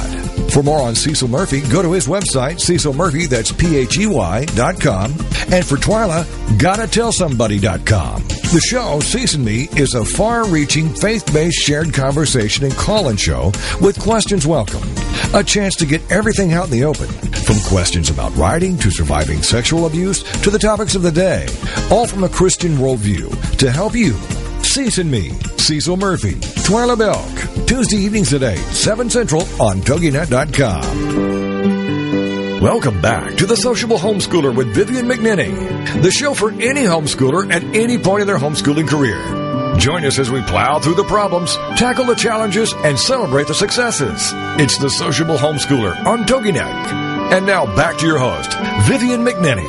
[0.51, 5.13] For more on Cecil Murphey, go to his website, Cecil Murphey, that's P-H-E-Y dot com.
[5.53, 6.25] And for Twyla,
[6.59, 8.30] gotta tell somebody.com.
[8.51, 14.01] The show, Cec and Me, is a far-reaching, faith-based shared conversation and call-in show with
[14.01, 14.83] questions welcome.
[15.35, 19.41] A chance to get everything out in the open, from questions about writing to surviving
[19.41, 21.47] sexual abuse to the topics of the day,
[21.93, 24.15] all from a Christian worldview to help you
[24.63, 26.35] Cec and Me, Cecil Murphey,
[26.67, 31.50] Twyla Belk, Tuesday evenings at 8, 7 Central on TogiNet.com.
[32.61, 37.65] Welcome back to The Sociable Homeschooler with Vivian McNinney, the show for any homeschooler at
[37.75, 39.17] any point in their homeschooling career.
[39.79, 44.33] Join us as we plow through the problems, tackle the challenges, and celebrate the successes.
[44.61, 47.33] It's The Sociable Homeschooler on TogiNet.
[47.33, 48.53] And now back to your host,
[48.87, 49.65] Vivian McNinney.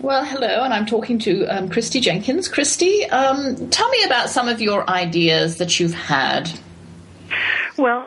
[0.00, 2.46] Well, hello, and I'm talking to um, Christie Jenkins.
[2.46, 6.50] Christie, um, tell me about some of your ideas that you've had.
[7.78, 8.06] Well,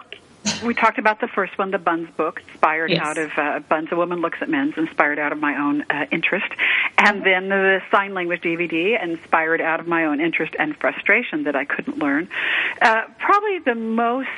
[0.63, 3.01] we talked about the first one, the Buns book, inspired yes.
[3.01, 6.06] out of uh, Buns, A Woman Looks at Men's, inspired out of my own uh,
[6.12, 6.51] interest.
[6.97, 11.56] And then the sign language DVD, inspired out of my own interest and frustration that
[11.56, 12.29] I couldn't learn.
[12.82, 14.29] Uh, probably the most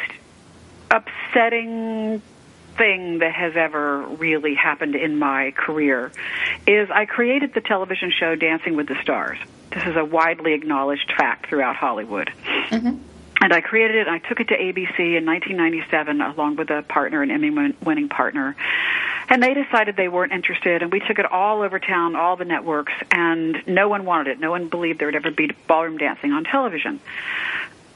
[0.91, 2.22] upsetting
[2.78, 6.12] thing that has ever really happened in my career
[6.68, 9.38] is I created the television show Dancing with the Stars.
[9.72, 12.32] This is a widely acknowledged fact throughout Hollywood.
[12.70, 12.98] Mm-hmm.
[13.41, 16.84] And I created it and I took it to ABC in 1997 along with a
[16.84, 17.52] partner, an Emmy
[17.84, 18.56] winning partner.
[19.28, 22.45] And they decided they weren't interested, and we took it all over town, all the
[22.45, 24.39] networks, and no one wanted it.
[24.39, 27.00] No one believed there would ever be ballroom dancing on television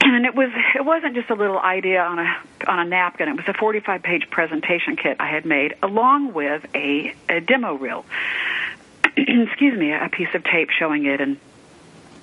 [0.00, 3.28] and it was it wasn't just a little idea on a on a napkin.
[3.28, 7.74] It was a 45 page presentation kit I had made along with a, a demo
[7.74, 8.04] reel.
[9.16, 11.38] Excuse me, a piece of tape showing it and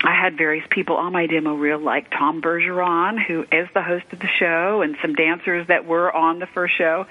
[0.03, 4.05] I had various people on my demo reel, like Tom Bergeron, who is the host
[4.11, 7.07] of the show, and some dancers that were on the first show.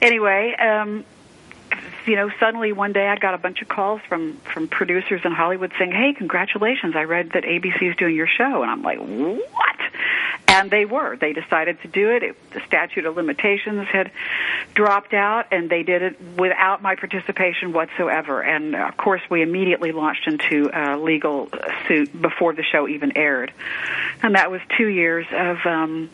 [0.00, 1.04] Anyway, um,
[2.06, 5.32] you know, suddenly one day I got a bunch of calls from from producers in
[5.32, 6.96] Hollywood saying, "Hey, congratulations!
[6.96, 9.76] I read that ABC is doing your show," and I'm like, "What?"
[10.48, 11.16] And they were.
[11.16, 12.22] They decided to do it.
[12.22, 12.50] it.
[12.50, 14.10] The statute of limitations had
[14.74, 18.42] dropped out, and they did it without my participation whatsoever.
[18.42, 21.48] And of course, we immediately launched into a legal
[21.88, 23.52] suit before the show even aired,
[24.22, 25.58] and that was two years of.
[25.64, 26.10] Um,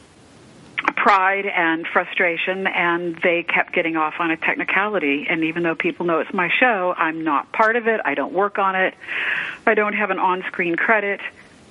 [0.97, 5.27] pride and frustration and they kept getting off on a technicality.
[5.29, 8.01] And even though people know it's my show i'm not part of it.
[8.05, 8.95] I don't work on it.
[9.67, 11.21] I don't have an on-screen credit.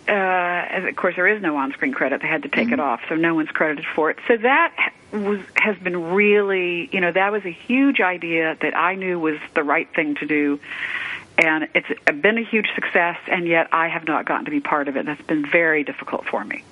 [0.07, 2.21] Uh, of course there is no on-screen credit.
[2.21, 2.73] They had to take mm-hmm.
[2.73, 4.17] it off so no one's credited for it.
[4.27, 8.95] So that was has been really you know that was a huge idea that i
[8.95, 10.59] knew was the right thing to do.
[11.37, 11.87] And it's
[12.21, 15.05] been a huge success and yet i have not gotten to be part of it.
[15.05, 16.63] That's been very difficult for me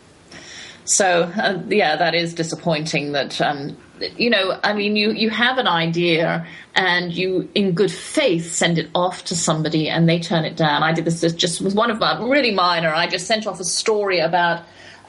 [0.85, 3.11] so uh, yeah, that is disappointing.
[3.11, 3.75] That um,
[4.17, 8.77] you know, I mean, you you have an idea and you, in good faith, send
[8.77, 10.83] it off to somebody and they turn it down.
[10.83, 12.93] I did this just with one of my really minor.
[12.93, 14.63] I just sent off a story about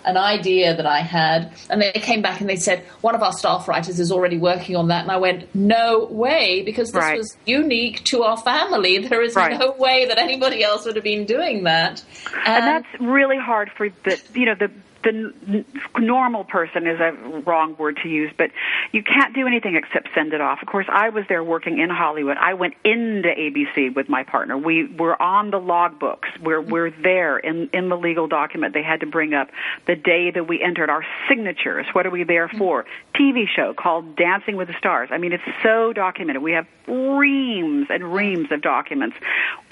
[0.05, 3.33] an idea that I had, and they came back and they said one of our
[3.33, 7.19] staff writers is already working on that, and I went, no way, because this right.
[7.19, 8.99] was unique to our family.
[8.99, 9.59] There is right.
[9.59, 12.05] no way that anybody else would have been doing that,
[12.47, 14.71] and, and that's really hard for the you know the
[15.07, 15.65] the
[15.99, 17.13] normal person is a
[17.47, 18.51] wrong word to use, but
[18.93, 20.59] you can't do anything except send it off.
[20.63, 22.37] Of course, I was there working in Hollywood.
[22.37, 24.59] I went into ABC with my partner.
[24.59, 26.41] We were on the logbooks.
[26.43, 28.75] We're we're there in in the legal document.
[28.75, 29.49] They had to bring up
[29.87, 31.87] the day that we entered our signatures.
[31.93, 32.85] What are we there for?
[33.19, 35.09] TV show called Dancing with the Stars.
[35.13, 36.43] I mean, it's so documented.
[36.43, 39.17] We have reams and reams of documents.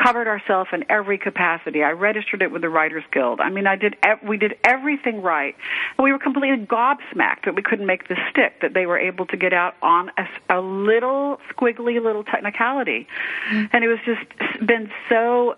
[0.02, 1.82] Covered ourselves in every capacity.
[1.82, 3.40] I registered it with the Writers Guild.
[3.40, 3.96] I mean, I did.
[4.26, 5.54] We did everything right.
[5.98, 9.36] We were completely gobsmacked that we couldn't make this stick, that they were able to
[9.36, 13.06] get out on a, a little squiggly little technicality.
[13.50, 13.76] Mm-hmm.
[13.76, 15.56] And it was just been so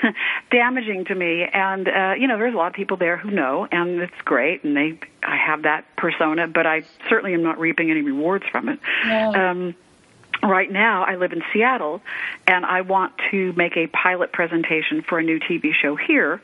[0.50, 1.44] damaging to me.
[1.52, 4.64] And, uh, you know, there's a lot of people there who know, and it's great,
[4.64, 8.68] and they, I have that persona, but I certainly am not reaping any rewards from
[8.68, 8.80] it.
[9.04, 9.34] No.
[9.34, 9.74] Um,
[10.42, 12.00] right now I live in Seattle
[12.46, 16.40] and I want to make a pilot presentation for a new TV show here.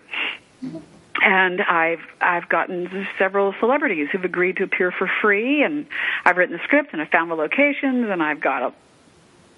[1.23, 5.87] And I've I've gotten several celebrities who've agreed to appear for free, and
[6.25, 8.73] I've written the script and I found the locations, and I've got a,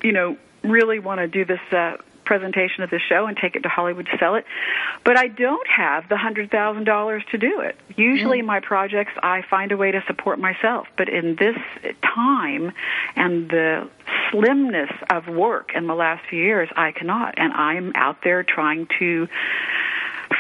[0.07, 3.63] you know, really want to do this uh, presentation of the show and take it
[3.63, 4.45] to Hollywood to sell it.
[5.05, 7.77] But I don't have the hundred thousand dollars to do it.
[7.97, 8.47] Usually, mm.
[8.47, 10.87] my projects I find a way to support myself.
[10.99, 11.57] But in this
[12.03, 12.73] time
[13.15, 13.89] and the
[14.31, 18.89] slimness of work in the last few years, I cannot, and I'm out there trying
[18.99, 19.29] to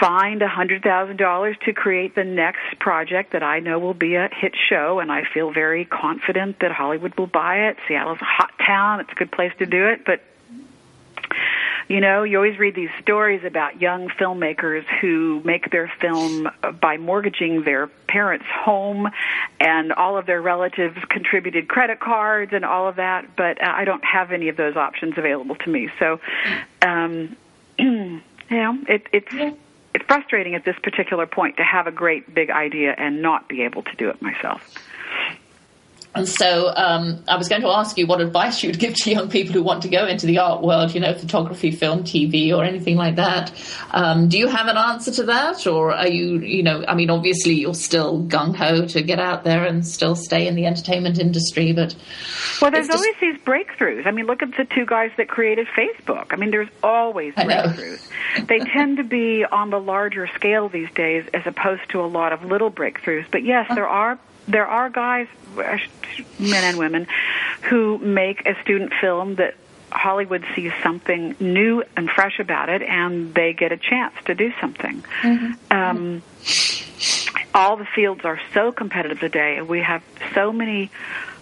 [0.01, 4.17] find a hundred thousand dollars to create the next project that I know will be
[4.17, 7.77] a hit show, and I feel very confident that Hollywood will buy it.
[7.89, 10.21] Seattle's a hot town; it's a good place to do it, but
[11.89, 16.49] you know, you always read these stories about young filmmakers who make their film
[16.81, 19.09] by mortgaging their parents' home
[19.61, 24.05] and all of their relatives contributed credit cards and all of that, but I don't
[24.05, 25.89] have any of those options available to me.
[25.99, 26.21] So,
[26.83, 27.37] um,
[27.79, 28.21] you
[28.51, 29.59] know, it, it's
[29.97, 33.63] it's frustrating at this particular point to have a great big idea and not be
[33.63, 34.61] able to do it myself.
[36.17, 39.11] And so um, I was going to ask you what advice you would give to
[39.11, 42.57] young people who want to go into the art world, you know, photography, film, TV,
[42.57, 43.53] or anything like that.
[43.91, 45.67] Um, do you have an answer to that?
[45.67, 49.45] Or are you, you know, I mean, obviously you're still gung ho to get out
[49.45, 51.95] there and still stay in the entertainment industry, but.
[52.63, 52.97] Well, there's just...
[52.97, 54.07] always these breakthroughs.
[54.07, 56.29] I mean, look at the two guys that created Facebook.
[56.31, 58.09] I mean, there's always breakthroughs.
[58.47, 62.33] they tend to be on the larger scale these days as opposed to a lot
[62.33, 63.27] of little breakthroughs.
[63.31, 64.19] But yes, there are
[64.49, 65.27] there are guys,
[66.39, 67.07] men and women,
[67.63, 69.55] who make a student film that
[69.91, 74.53] Hollywood sees something new and fresh about it, and they get a chance to do
[74.61, 75.05] something.
[75.23, 75.73] Mm-hmm.
[75.73, 76.23] Um,
[77.55, 80.03] all the fields are so competitive today, and we have
[80.35, 80.91] so many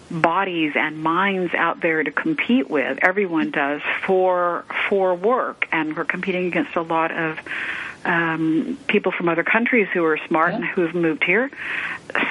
[0.09, 2.99] bodies and minds out there to compete with.
[3.01, 7.39] Everyone does for for work, and we're competing against a lot of
[8.05, 10.57] um, people from other countries who are smart yeah.
[10.57, 11.49] and who've moved here.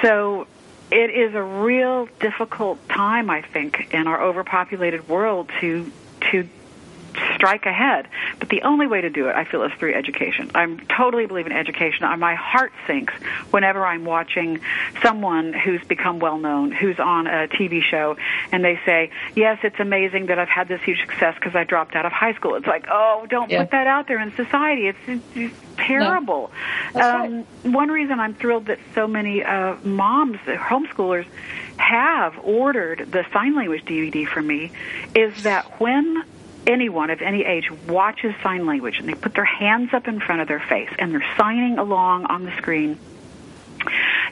[0.01, 0.47] So
[0.91, 5.91] it is a real difficult time, I think, in our overpopulated world to
[6.31, 6.47] to
[7.35, 8.07] strike ahead.
[8.39, 10.51] But the only way to do it, I feel, is through education.
[10.55, 10.65] I
[10.97, 12.07] totally believe in education.
[12.19, 13.13] My heart sinks
[13.51, 14.59] whenever I'm watching
[15.01, 18.17] someone who's become well known, who's on a TV show,
[18.51, 21.95] and they say, "Yes, it's amazing that I've had this huge success because I dropped
[21.95, 23.63] out of high school." It's like, "Oh, don't yeah.
[23.63, 24.87] put that out there in society.
[24.87, 26.51] It's, it's terrible."
[26.93, 27.01] No.
[27.01, 27.45] Um, right.
[27.63, 31.25] One reason I'm thrilled that so many uh, moms, homeschoolers,
[31.77, 34.71] have ordered the sign language DVD for me
[35.13, 36.23] is that when
[36.67, 40.41] anyone of any age watches sign language and they put their hands up in front
[40.41, 42.99] of their face and they're signing along on the screen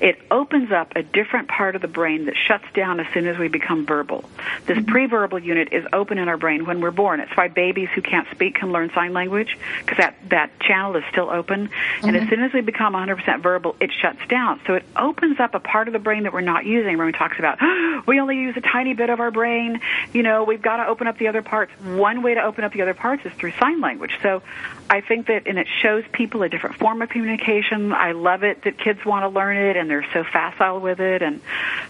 [0.04, 3.38] it opens up a different part of the brain that shuts down as soon as
[3.38, 4.26] we become verbal.
[4.66, 4.92] This mm-hmm.
[4.92, 7.22] pre-verbal unit is open in our brain when we're born.
[7.22, 11.06] It's why babies who can't speak can learn sign language because that that channel is
[11.10, 11.70] still open.
[11.70, 12.08] Mm-hmm.
[12.08, 12.30] And as mm-hmm.
[12.32, 14.60] soon as we become 100% verbal, it shuts down.
[14.68, 16.98] So it opens up a part of the brain that we're not using.
[16.98, 19.80] When we talks about oh, we only use a tiny bit of our brain,
[20.12, 21.72] you know, we've got to open up the other parts.
[21.82, 24.12] One way to open up the other parts is through sign language.
[24.22, 24.44] So
[24.90, 27.94] I think that, and it shows people a different form of communication.
[27.94, 31.22] I love it that kids want to learn it and they're so facile with it,
[31.22, 31.42] and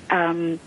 [0.10, 0.60] um,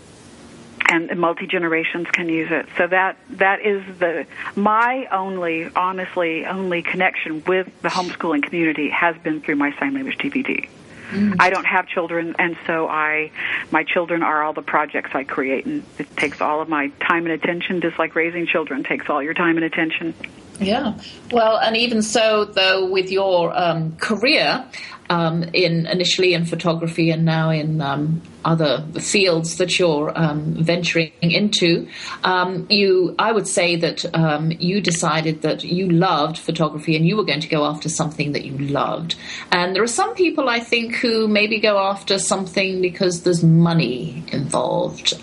[0.89, 2.67] and multi generations can use it.
[2.77, 4.25] So that that is the
[4.55, 10.17] my only, honestly, only connection with the homeschooling community has been through my sign language
[10.17, 10.67] DVD.
[11.09, 11.35] Mm-hmm.
[11.39, 13.31] I don't have children, and so I,
[13.71, 17.25] my children are all the projects I create, and it takes all of my time
[17.25, 20.13] and attention, just like raising children takes all your time and attention.
[20.59, 20.99] Yeah.
[21.31, 24.65] Well, and even so, though, with your um, career
[25.09, 31.11] um, in initially in photography and now in um, other fields that you're um, venturing
[31.21, 31.87] into,
[32.23, 37.17] um, you, I would say that um, you decided that you loved photography and you
[37.17, 39.15] were going to go after something that you loved.
[39.51, 44.23] And there are some people, I think, who maybe go after something because there's money
[44.31, 45.13] involved.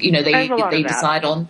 [0.00, 1.48] you know, they they decide on.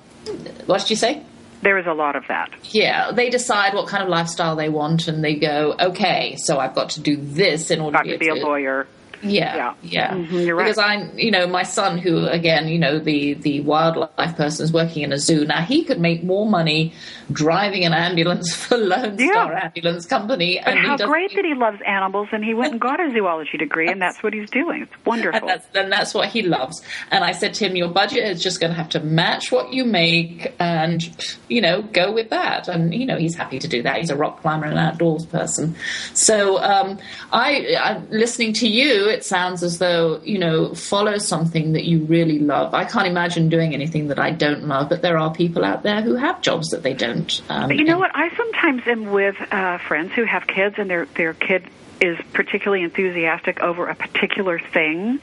[0.66, 1.22] What did you say?
[1.64, 2.50] There is a lot of that.
[2.70, 6.74] Yeah, they decide what kind of lifestyle they want, and they go, okay, so I've
[6.74, 8.86] got to do this in order got to be a lawyer.
[9.24, 10.10] Yeah, yeah, yeah.
[10.14, 10.64] Mm-hmm, you're right.
[10.64, 14.72] Because I'm, you know, my son, who again, you know, the the wildlife person is
[14.72, 15.62] working in a zoo now.
[15.62, 16.92] He could make more money
[17.32, 19.30] driving an ambulance for Lone yeah.
[19.30, 20.60] Star Ambulance Company.
[20.64, 23.58] But and how great that he loves animals, and he went and got a zoology
[23.58, 24.82] degree, and that's what he's doing.
[24.82, 25.40] It's wonderful.
[25.40, 26.82] And that's, and that's what he loves.
[27.10, 29.72] And I said to him, your budget is just going to have to match what
[29.72, 31.02] you make, and
[31.48, 32.68] you know, go with that.
[32.68, 33.98] And you know, he's happy to do that.
[33.98, 35.74] He's a rock climber and outdoors person.
[36.12, 36.98] So um,
[37.32, 42.04] I, I, listening to you it sounds as though, you know, follow something that you
[42.04, 42.74] really love.
[42.74, 46.02] I can't imagine doing anything that I don't love, but there are people out there
[46.02, 47.40] who have jobs that they don't.
[47.48, 48.10] Um, but you know what?
[48.14, 51.64] I sometimes am with uh, friends who have kids and their, their kid
[52.00, 55.20] is particularly enthusiastic over a particular thing,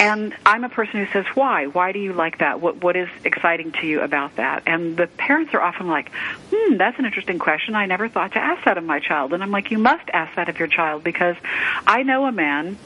[0.00, 1.66] and I'm a person who says, "Why?
[1.66, 2.60] Why do you like that?
[2.60, 6.10] What what is exciting to you about that?" And the parents are often like,
[6.52, 7.76] "Hmm, that's an interesting question.
[7.76, 10.34] I never thought to ask that of my child." And I'm like, "You must ask
[10.34, 11.36] that of your child because
[11.86, 12.76] I know a man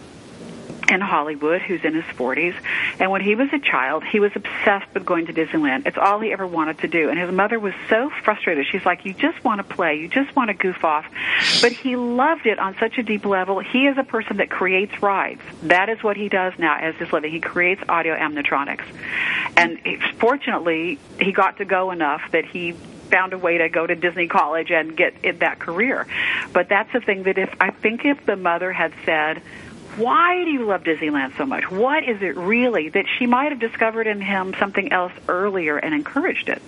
[0.91, 2.55] in Hollywood who's in his 40s.
[2.99, 5.87] And when he was a child, he was obsessed with going to Disneyland.
[5.87, 7.09] It's all he ever wanted to do.
[7.09, 8.67] And his mother was so frustrated.
[8.71, 9.97] She's like, You just want to play.
[9.97, 11.07] You just want to goof off.
[11.61, 13.61] But he loved it on such a deep level.
[13.61, 15.41] He is a person that creates rides.
[15.63, 17.33] That is what he does now as his living.
[17.33, 18.85] He creates audio animatronics.
[19.57, 19.79] And
[20.19, 22.75] fortunately, he got to go enough that he
[23.13, 26.07] found a way to go to Disney College and get in that career.
[26.53, 29.43] But that's the thing that if I think if the mother had said,
[29.97, 31.71] why do you love Disneyland so much?
[31.71, 35.95] What is it really that she might have discovered in him something else earlier and
[35.95, 36.63] encouraged it?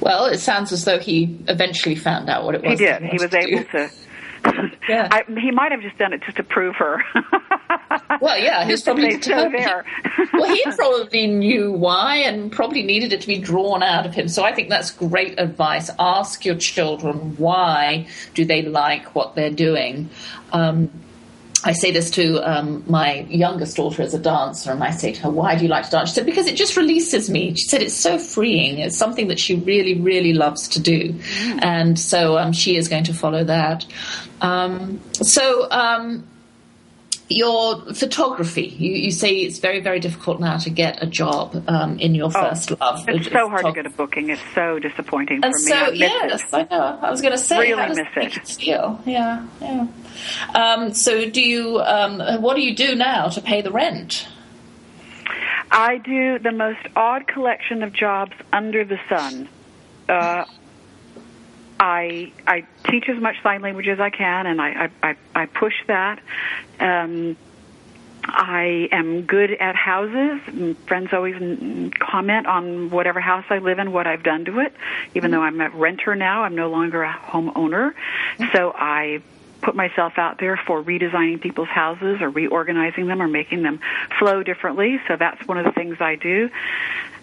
[0.00, 2.78] Well, it sounds as though he eventually found out what it was.
[2.78, 3.02] He did.
[3.02, 3.90] He was able to.
[4.88, 5.08] yeah.
[5.10, 7.02] I, he might have just done it just to prove her.
[8.20, 9.84] well, yeah, he's probably so there.
[10.32, 14.28] well, he probably knew why and probably needed it to be drawn out of him.
[14.28, 15.90] So I think that's great advice.
[15.98, 20.08] Ask your children why do they like what they're doing.
[20.52, 20.90] Um,
[21.62, 25.22] I say this to um, my youngest daughter as a dancer, and I say to
[25.22, 26.10] her, Why do you like to dance?
[26.10, 27.54] She said, Because it just releases me.
[27.54, 28.78] She said, It's so freeing.
[28.78, 31.12] It's something that she really, really loves to do.
[31.12, 31.62] Mm.
[31.62, 33.84] And so um, she is going to follow that.
[34.40, 36.26] Um, so, um,
[37.30, 41.96] your photography, you, you, say it's very, very difficult now to get a job um,
[42.00, 43.08] in your oh, first oh, love.
[43.08, 44.30] It's so hard to get a booking.
[44.30, 46.04] It's so disappointing and for so, me.
[46.04, 46.98] I yes, I know.
[47.00, 48.48] I was going to say, really miss it.
[48.48, 49.00] feel?
[49.06, 49.86] Yeah, yeah.
[50.54, 51.80] Um, so, do you?
[51.80, 54.26] Um, what do you do now to pay the rent?
[55.70, 59.48] I do the most odd collection of jobs under the sun.
[60.08, 60.44] Uh,
[61.78, 65.74] I I teach as much sign language as I can, and I I, I push
[65.86, 66.20] that.
[66.78, 67.36] Um,
[68.24, 70.76] I am good at houses.
[70.86, 71.36] Friends always
[71.98, 74.74] comment on whatever house I live in, what I've done to it.
[75.14, 77.94] Even though I'm a renter now, I'm no longer a homeowner.
[78.52, 79.22] So I
[79.62, 83.80] put myself out there for redesigning people's houses or reorganizing them or making them
[84.18, 85.00] flow differently.
[85.08, 86.50] So that's one of the things I do.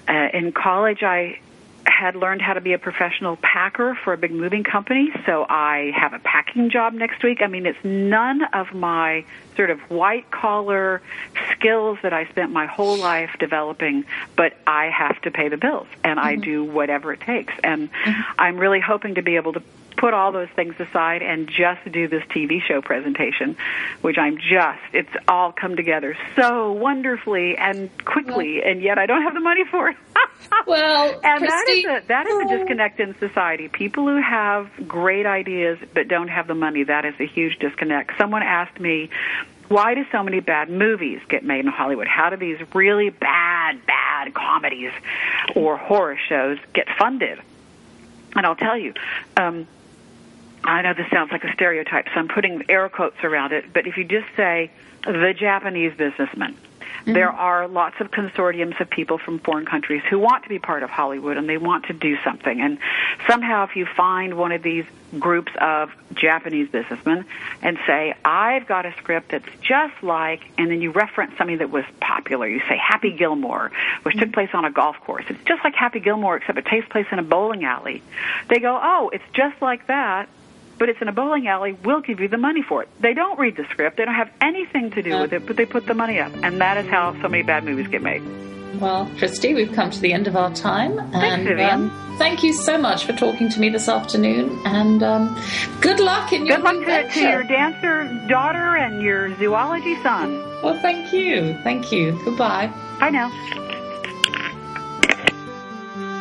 [0.08, 1.40] Uh, in college, I
[1.86, 5.92] had learned how to be a professional packer for a big moving company, so I
[5.96, 7.42] have a packing job next week.
[7.42, 9.26] I mean, it's none of my
[9.56, 11.02] sort of white collar
[11.52, 14.04] skills that I spent my whole life developing,
[14.36, 16.28] but I have to pay the bills and mm-hmm.
[16.28, 17.54] I do whatever it takes.
[17.64, 18.22] And mm-hmm.
[18.38, 19.64] I'm really hoping to be able to
[19.98, 23.58] put all those things aside and just do this TV show presentation,
[24.02, 29.24] which I'm just, it's all come together so wonderfully and quickly, and yet I don't
[29.24, 29.98] have the money for it.
[30.68, 33.68] well, and Christie, that is a that is a disconnect in society.
[33.68, 38.12] People who have great ideas but don't have the money, that is a huge disconnect.
[38.18, 39.10] Someone asked me,
[39.70, 42.08] why do so many bad movies get made in Hollywood?
[42.08, 44.92] How do these really bad, bad comedies
[45.56, 47.40] or horror shows get funded?
[48.36, 48.94] And I'll tell you,
[49.36, 49.68] um,
[50.68, 53.88] I know this sounds like a stereotype, so I'm putting air quotes around it, but
[53.88, 54.70] if you just say
[55.06, 57.14] the Japanese businessman, mm-hmm.
[57.14, 60.84] there are lots of consortiums of people from foreign countries who want to be part
[60.84, 62.60] of Hollywood and they want to do something.
[62.60, 62.80] And
[63.30, 64.84] somehow, if you find one of these
[65.18, 67.24] groups of Japanese businessmen
[67.62, 71.70] and say, I've got a script that's just like, and then you reference something that
[71.70, 72.46] was popular.
[72.46, 73.72] You say Happy Gilmore,
[74.04, 74.34] which took mm-hmm.
[74.34, 75.24] place on a golf course.
[75.30, 78.04] It's just like Happy Gilmore, except it takes place in a bowling alley.
[78.50, 80.28] They go, oh, it's just like that
[80.78, 81.78] but it's in a bowling alley.
[81.84, 82.90] We'll give you the money for it.
[83.00, 83.98] They don't read the script.
[83.98, 86.32] They don't have anything to do with it, but they put the money up.
[86.44, 88.24] And that is how so many bad movies get made.
[88.80, 90.98] Well, Christie, we've come to the end of our time.
[91.12, 94.60] Thanks, and um, thank you so much for talking to me this afternoon.
[94.66, 95.42] And um,
[95.82, 100.44] good luck in your Good luck to, to, your dancer daughter and your zoology son.
[100.64, 101.58] Well, thank you.
[101.64, 102.20] Thank you.
[102.24, 102.72] Goodbye.
[103.00, 103.66] Bye now.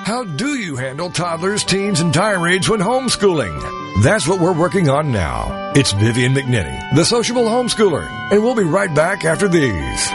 [0.07, 4.05] How do you handle toddlers, teens, and tirades when homeschooling?
[4.05, 5.73] That's what we're working on now.
[5.75, 10.09] It's Vivian McNinney, the sociable homeschooler, and we'll be right back after these.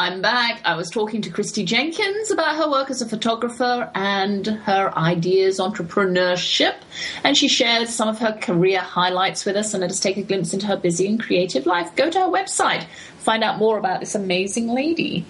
[0.02, 0.60] I'm back.
[0.64, 5.60] I was talking to Christie Jenkins about her work as a photographer and her ideas,
[5.60, 6.74] entrepreneurship,
[7.22, 10.24] and she shared some of her career highlights with us and let us take a
[10.24, 11.94] glimpse into her busy and creative life.
[11.94, 12.82] Go to her website,
[13.18, 15.24] find out more about this amazing lady.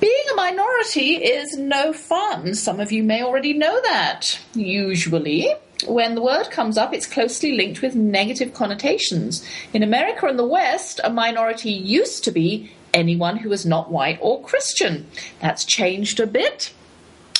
[0.00, 2.54] Being a minority is no fun.
[2.54, 4.40] Some of you may already know that.
[4.54, 5.52] Usually,
[5.86, 9.46] when the word comes up, it's closely linked with negative connotations.
[9.74, 14.18] In America and the West, a minority used to be anyone who is not white
[14.20, 15.06] or Christian.
[15.40, 16.72] That's changed a bit.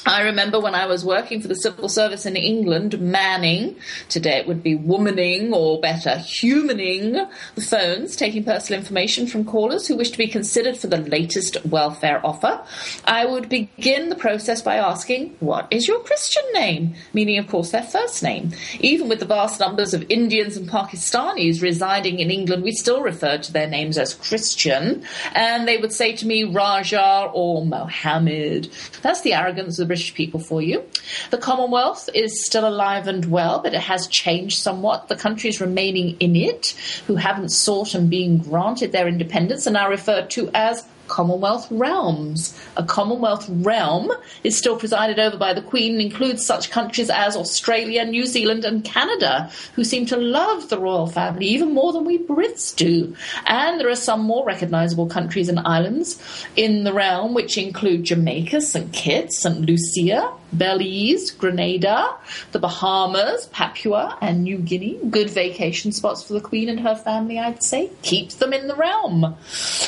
[0.08, 3.76] I remember when I was working for the civil service in England, manning,
[4.08, 9.86] today it would be womaning or better, humaning the phones, taking personal information from callers
[9.86, 12.58] who wish to be considered for the latest welfare offer.
[13.04, 16.94] I would begin the process by asking, What is your Christian name?
[17.12, 18.52] Meaning, of course, their first name.
[18.80, 23.42] Even with the vast numbers of Indians and Pakistanis residing in England, we still referred
[23.42, 25.04] to their names as Christian,
[25.34, 28.70] and they would say to me, Raja or Mohammed.
[29.02, 30.84] That's the arrogance of the British people for you.
[31.30, 35.08] The Commonwealth is still alive and well, but it has changed somewhat.
[35.08, 36.74] The countries remaining in it
[37.06, 42.58] who haven't sought and been granted their independence are now referred to as Commonwealth realms.
[42.76, 44.12] A Commonwealth realm
[44.44, 48.64] is still presided over by the Queen and includes such countries as Australia, New Zealand,
[48.64, 53.16] and Canada, who seem to love the royal family even more than we Brits do.
[53.46, 56.22] And there are some more recognisable countries and islands
[56.56, 58.92] in the realm, which include Jamaica, St.
[58.92, 59.60] Kitts, St.
[59.60, 62.14] Lucia, Belize, Grenada,
[62.52, 64.98] the Bahamas, Papua, and New Guinea.
[65.10, 67.90] Good vacation spots for the Queen and her family, I'd say.
[68.02, 69.36] Keep them in the realm.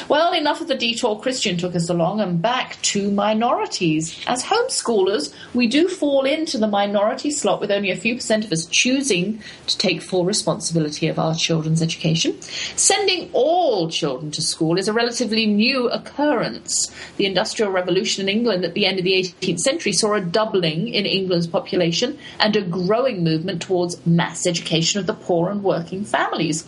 [0.09, 4.23] Well, enough of the detour Christian took us along and back to minorities.
[4.27, 8.53] As homeschoolers, we do fall into the minority slot with only a few percent of
[8.53, 12.41] us choosing to take full responsibility of our children's education.
[12.43, 16.91] Sending all children to school is a relatively new occurrence.
[17.17, 20.89] The Industrial Revolution in England at the end of the 18th century saw a doubling
[20.89, 26.05] in England's population and a growing movement towards mass education of the poor and working
[26.05, 26.67] families.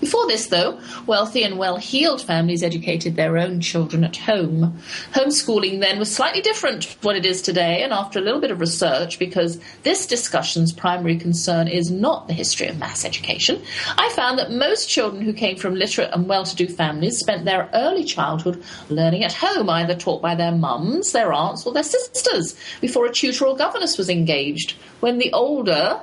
[0.00, 4.78] Before this, though, wealthy and well heeled families educated their own children at home.
[5.12, 8.50] Homeschooling then was slightly different from what it is today, and after a little bit
[8.50, 13.62] of research, because this discussion's primary concern is not the history of mass education,
[13.98, 17.44] I found that most children who came from literate and well to do families spent
[17.44, 21.82] their early childhood learning at home, either taught by their mums, their aunts, or their
[21.82, 24.76] sisters, before a tutor or governess was engaged.
[25.00, 26.00] When the older,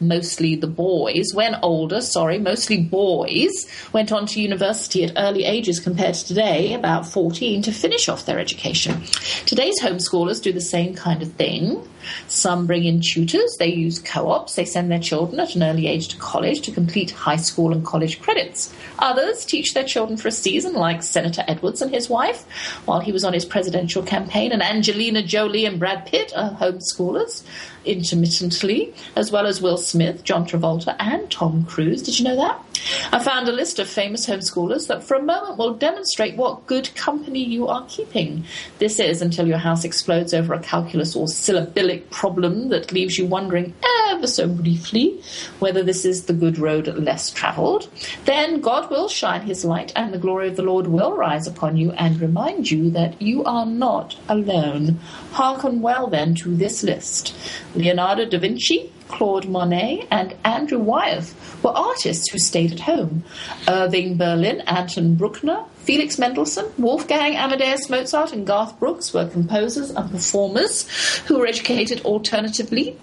[0.00, 5.80] mostly the boys, when older, sorry, mostly boys, went on to university at early ages
[5.80, 9.02] compared to today, about 14, to finish off their education.
[9.46, 11.86] Today's homeschoolers do the same kind of thing.
[12.28, 15.86] Some bring in tutors, they use co ops, they send their children at an early
[15.86, 18.72] age to college to complete high school and college credits.
[18.98, 22.44] Others teach their children for a season, like Senator Edwards and his wife,
[22.86, 27.44] while he was on his presidential campaign, and Angelina Jolie and Brad Pitt are homeschoolers
[27.84, 32.02] intermittently, as well as Will Smith, John Travolta, and Tom Cruise.
[32.02, 32.69] Did you know that?
[33.12, 36.94] I found a list of famous homeschoolers that for a moment will demonstrate what good
[36.94, 38.44] company you are keeping.
[38.78, 43.26] This is until your house explodes over a calculus or syllabic problem that leaves you
[43.26, 43.74] wondering
[44.10, 45.20] ever so briefly
[45.58, 47.88] whether this is the good road less travelled.
[48.24, 51.76] Then God will shine his light and the glory of the Lord will rise upon
[51.76, 54.98] you and remind you that you are not alone.
[55.32, 57.34] Hearken well then to this list.
[57.74, 63.24] Leonardo da Vinci, Claude Monet, and Andrew Wyeth were artists who stayed at home.
[63.68, 70.10] Irving Berlin, Anton Bruckner, Felix Mendelssohn, Wolfgang Amadeus Mozart, and Garth Brooks were composers and
[70.10, 70.88] performers
[71.26, 72.96] who were educated alternatively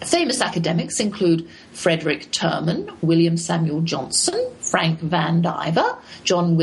[0.00, 6.56] Famous academics include Frederick Terman, William Samuel Johnson, Frank Van Vandiver, John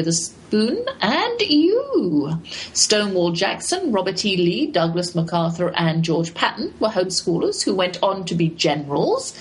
[0.54, 2.40] Witherspoon, and you.
[2.74, 4.38] Stonewall Jackson, Robert E.
[4.38, 9.34] Lee, Douglas MacArthur, and George Patton were homeschoolers who went on to be generals.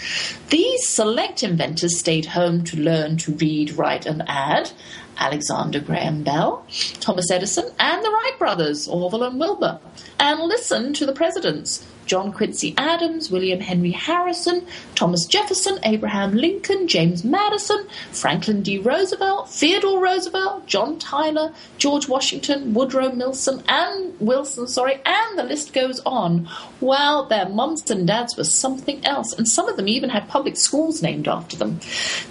[0.49, 4.73] These select inventors stayed home to learn to read, write, and add.
[5.19, 6.67] Alexander Graham Bell,
[7.01, 9.79] Thomas Edison, and the Wright brothers, Orville and Wilbur,
[10.19, 11.87] and listen to the presidents.
[12.07, 18.79] John Quincy Adams, William Henry Harrison, Thomas Jefferson, Abraham Lincoln, James Madison, Franklin D.
[18.79, 25.73] Roosevelt, Theodore Roosevelt, John Tyler, George Washington, Woodrow Wilson, and Wilson, sorry, and the list
[25.73, 26.49] goes on.
[26.81, 30.57] Well, their mums and dads were something else, and some of them even had public
[30.57, 31.81] schools named after them.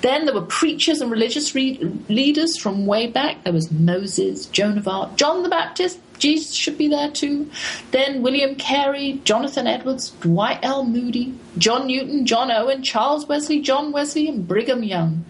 [0.02, 1.78] Then there were preachers and religious re-
[2.10, 3.44] leaders from way back.
[3.44, 7.50] There was Moses, Joan of Arc, John the Baptist, Jesus should be there too.
[7.90, 10.86] Then William Carey, Jonathan Edwards, Dwight L.
[10.86, 15.26] Moody, John Newton, John Owen, Charles Wesley, John Wesley, and Brigham Young.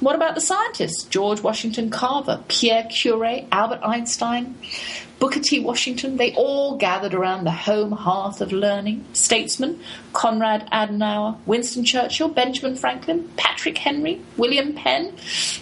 [0.00, 1.04] What about the scientists?
[1.04, 4.54] George Washington Carver, Pierre Curie, Albert Einstein.
[5.18, 5.60] Booker T.
[5.60, 9.02] Washington, they all gathered around the home hearth of learning.
[9.14, 9.80] Statesmen,
[10.12, 15.14] Konrad Adenauer, Winston Churchill, Benjamin Franklin, Patrick Henry, William Penn.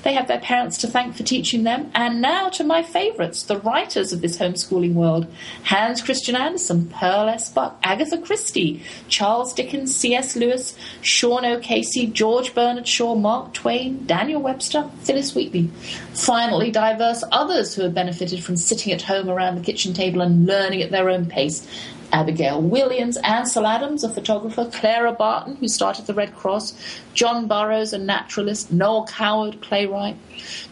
[0.02, 1.90] They have their parents to thank for teaching them.
[1.94, 5.28] And now to my favourites, the writers of this homeschooling world
[5.62, 7.48] Hans Christian Andersen, Pearl S.
[7.48, 10.34] Buck, Agatha Christie, Charles Dickens, C.S.
[10.34, 15.70] Lewis, Sean O'Casey, George Bernard Shaw, Mark Twain, Daniel Webster, Phillis Wheatley.
[16.12, 20.20] Finally, diverse others who have benefited from sitting at home around around the kitchen table
[20.20, 21.66] and learning at their own pace.
[22.12, 26.74] Abigail Williams, Ansel Adams, a photographer, Clara Barton, who started the Red Cross,
[27.12, 30.16] John Burroughs, a naturalist, Noel Coward, playwright,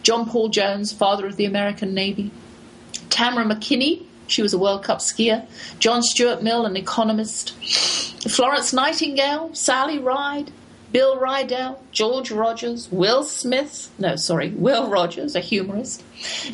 [0.03, 2.31] John Paul Jones, father of the American Navy,
[3.09, 5.45] Tamara McKinney, she was a World Cup skier,
[5.79, 7.51] John Stuart Mill, an economist,
[8.29, 10.49] Florence Nightingale, Sally Ride,
[10.93, 16.03] Bill Rydell, George Rogers, Will Smith, no, sorry, Will Rogers, a humorist,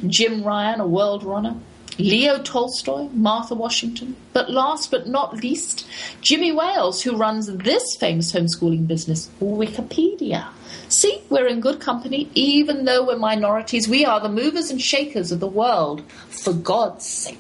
[0.08, 1.58] Jim Ryun, a world runner,
[2.00, 5.86] Leo Tolstoy, Martha Washington, but last but not least,
[6.22, 10.48] Jimmy Wales, who runs this famous homeschooling business, Wikipedia.
[10.88, 13.90] See, we're in good company, even though we're minorities.
[13.90, 17.38] We are the movers and shakers of the world, for God's sake.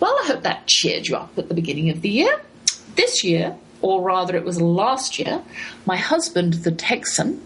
[0.00, 2.40] Well, I hope that cheered you up at the beginning of the year.
[2.96, 5.42] This year, or rather it was last year,
[5.84, 7.42] my husband, the Texan,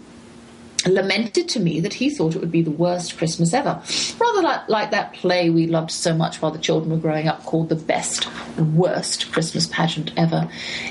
[0.85, 3.81] lamented to me that he thought it would be the worst Christmas ever.
[4.19, 7.43] Rather like, like, that play we loved so much while the children were growing up
[7.43, 8.27] called The Best,
[8.57, 10.49] Worst Christmas Pageant Ever.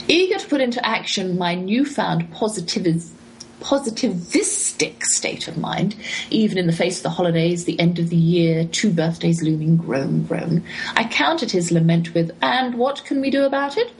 [0.09, 3.19] Eager to put into action my newfound positivism
[3.61, 5.97] positivistic state of mind,
[6.29, 9.79] even in the face of the holidays, the end of the year, two birthdays looming,
[9.79, 10.63] groan, groan.
[10.97, 13.91] I countered his lament with, And what can we do about it?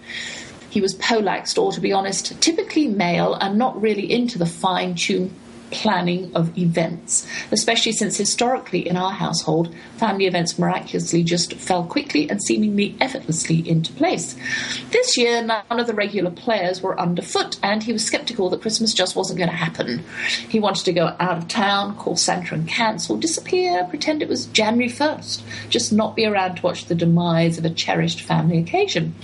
[0.69, 4.97] He was polaxed, or to be honest, typically male and not really into the fine
[4.97, 5.35] tuned
[5.71, 12.29] planning of events, especially since historically in our household, family events miraculously just fell quickly
[12.31, 14.37] and seemingly effortlessly into place.
[14.91, 18.95] This year, none of the regular players were underfoot, and he was skeptical that Christmas
[18.95, 20.05] just wasn't going to happen.
[20.49, 24.47] He wanted to go out of town, call Santa and cancel, disappear, pretend it was
[24.47, 29.15] January 1st, just not be around to watch the demise of a cherished family occasion.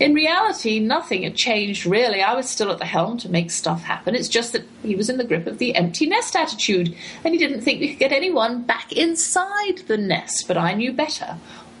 [0.00, 2.22] In reality, nothing had changed really.
[2.22, 4.14] I was still at the helm to make stuff happen.
[4.14, 6.94] It's just that he was in the grip of the empty nest attitude,
[7.24, 10.44] and he didn't think we could get anyone back inside the nest.
[10.48, 11.36] But I knew better.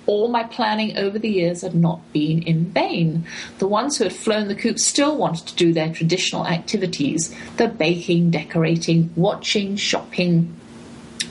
[0.06, 3.24] All my planning over the years had not been in vain.
[3.58, 7.68] The ones who had flown the coop still wanted to do their traditional activities the
[7.68, 10.56] baking, decorating, watching, shopping,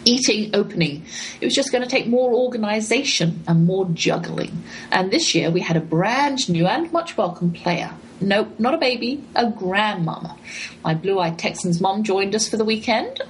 [0.05, 1.03] eating opening.
[1.39, 4.63] It was just going to take more organisation and more juggling.
[4.91, 7.93] And this year we had a brand new and much welcome player.
[8.19, 10.37] Nope, not a baby, a grandmama.
[10.83, 13.21] My blue eyed Texan's mom joined us for the weekend.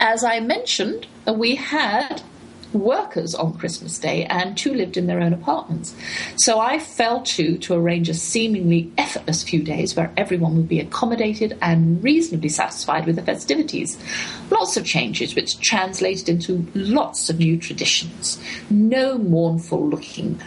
[0.00, 2.22] As I mentioned, we had
[2.72, 5.94] workers on Christmas Day, and two lived in their own apartments.
[6.36, 10.80] So I fell to to arrange a seemingly effortless few days where everyone would be
[10.80, 13.98] accommodated and reasonably satisfied with the festivities.
[14.50, 18.38] Lots of changes, which translated into lots of new traditions.
[18.70, 20.40] No mournful looking.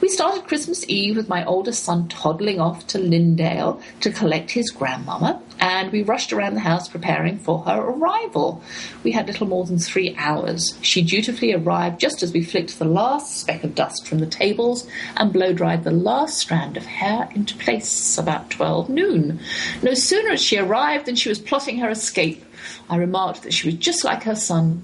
[0.00, 4.70] We started Christmas Eve with my oldest son toddling off to Lindale to collect his
[4.70, 8.62] grandmama, and we rushed around the house preparing for her arrival.
[9.02, 10.76] We had little more than three hours.
[10.82, 14.86] She dutifully arrived just as we flicked the last speck of dust from the tables
[15.16, 19.40] and blow dried the last strand of hair into place about 12 noon.
[19.82, 22.44] No sooner had she arrived than she was plotting her escape.
[22.88, 24.82] I remarked that she was just like her son,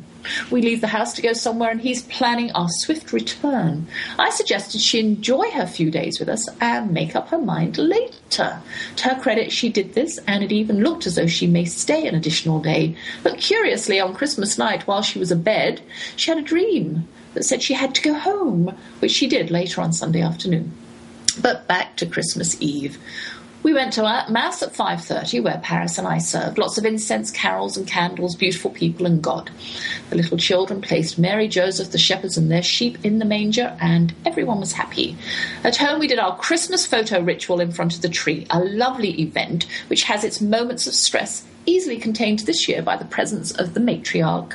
[0.51, 3.87] We leave the house to go somewhere, and he's planning our swift return.
[4.19, 8.63] I suggested she enjoy her few days with us and make up her mind later.
[8.97, 12.07] To her credit, she did this, and it even looked as though she may stay
[12.07, 12.97] an additional day.
[13.23, 15.83] But curiously, on Christmas night, while she was abed,
[16.17, 19.81] she had a dream that said she had to go home, which she did later
[19.81, 20.73] on Sunday afternoon.
[21.41, 22.99] But back to Christmas Eve.
[23.63, 26.59] We went to uh, Mass at 5.30 where Paris and I served.
[26.59, 29.51] Lots of incense, carols and candles, beautiful people and God.
[30.11, 34.13] The little children placed Mary, Joseph, the shepherds and their sheep in the manger and
[34.27, 35.17] everyone was happy.
[35.63, 39.21] At home we did our Christmas photo ritual in front of the tree, a lovely
[39.21, 43.75] event which has its moments of stress easily contained this year by the presence of
[43.75, 44.55] the matriarch.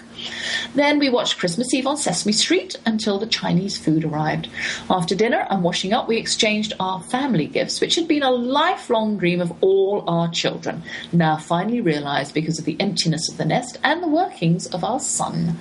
[0.74, 4.50] Then we watched Christmas Eve on Sesame Street until the Chinese food arrived.
[4.90, 9.18] After dinner and washing up, we exchanged our family gifts, which had been a lifelong
[9.18, 13.78] dream of all our children, now finally realized because of the emptiness of the nest
[13.84, 15.58] and the workings of our son.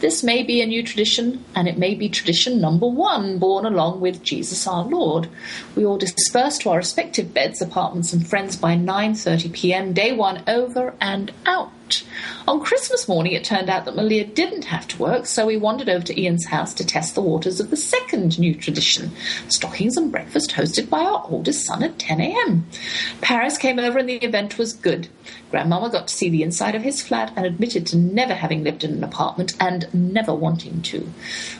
[0.00, 4.00] This may be a new tradition, and it may be tradition number one, born along
[4.00, 5.28] with Jesus our Lord.
[5.76, 9.92] We all dispersed to our respective beds, apartments, and friends by 9:30 p.m.
[9.92, 12.04] Day one over and out.
[12.46, 15.88] On Christmas morning, it turned out that Malia didn't have to work, so we wandered
[15.88, 19.10] over to Ian's house to test the waters of the second new tradition
[19.48, 22.66] stockings and breakfast hosted by our oldest son at 10 a.m.
[23.20, 25.08] Paris came over and the event was good.
[25.50, 28.84] Grandmama got to see the inside of his flat and admitted to never having lived
[28.84, 31.12] in an apartment and never wanting to.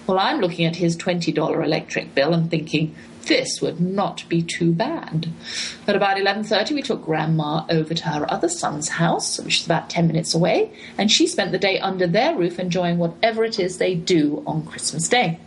[0.07, 2.95] Well, I'm looking at his $20 electric bill and thinking,
[3.31, 5.29] this would not be too bad.
[5.87, 9.89] At about 11.30, we took Grandma over to her other son's house, which is about
[9.89, 13.79] 10 minutes away, and she spent the day under their roof enjoying whatever it is
[13.79, 15.39] they do on Christmas Day.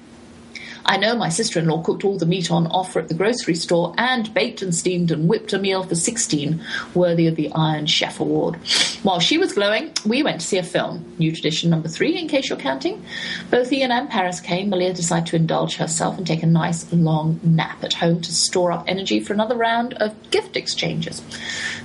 [0.86, 3.56] I know my sister in law cooked all the meat on offer at the grocery
[3.56, 6.62] store and baked and steamed and whipped a meal for 16,
[6.94, 8.58] worthy of the Iron Chef Award.
[9.04, 12.28] While she was glowing, we went to see a film, new tradition number three, in
[12.28, 13.04] case you're counting.
[13.50, 14.70] Both Ian and Paris came.
[14.70, 18.72] Malia decided to indulge herself and take a nice long nap at home to store
[18.72, 21.22] up energy for another round of gift exchanges.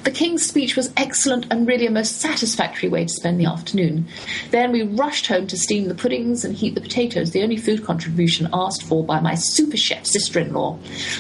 [0.05, 4.07] The King's speech was excellent and really a most satisfactory way to spend the afternoon.
[4.51, 7.85] Then we rushed home to steam the puddings and heat the potatoes, the only food
[7.85, 10.79] contribution asked for by my super chef sister in law.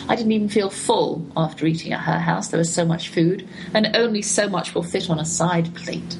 [0.08, 2.48] I didn't even feel full after eating at her house.
[2.48, 6.16] There was so much food, and only so much will fit on a side plate.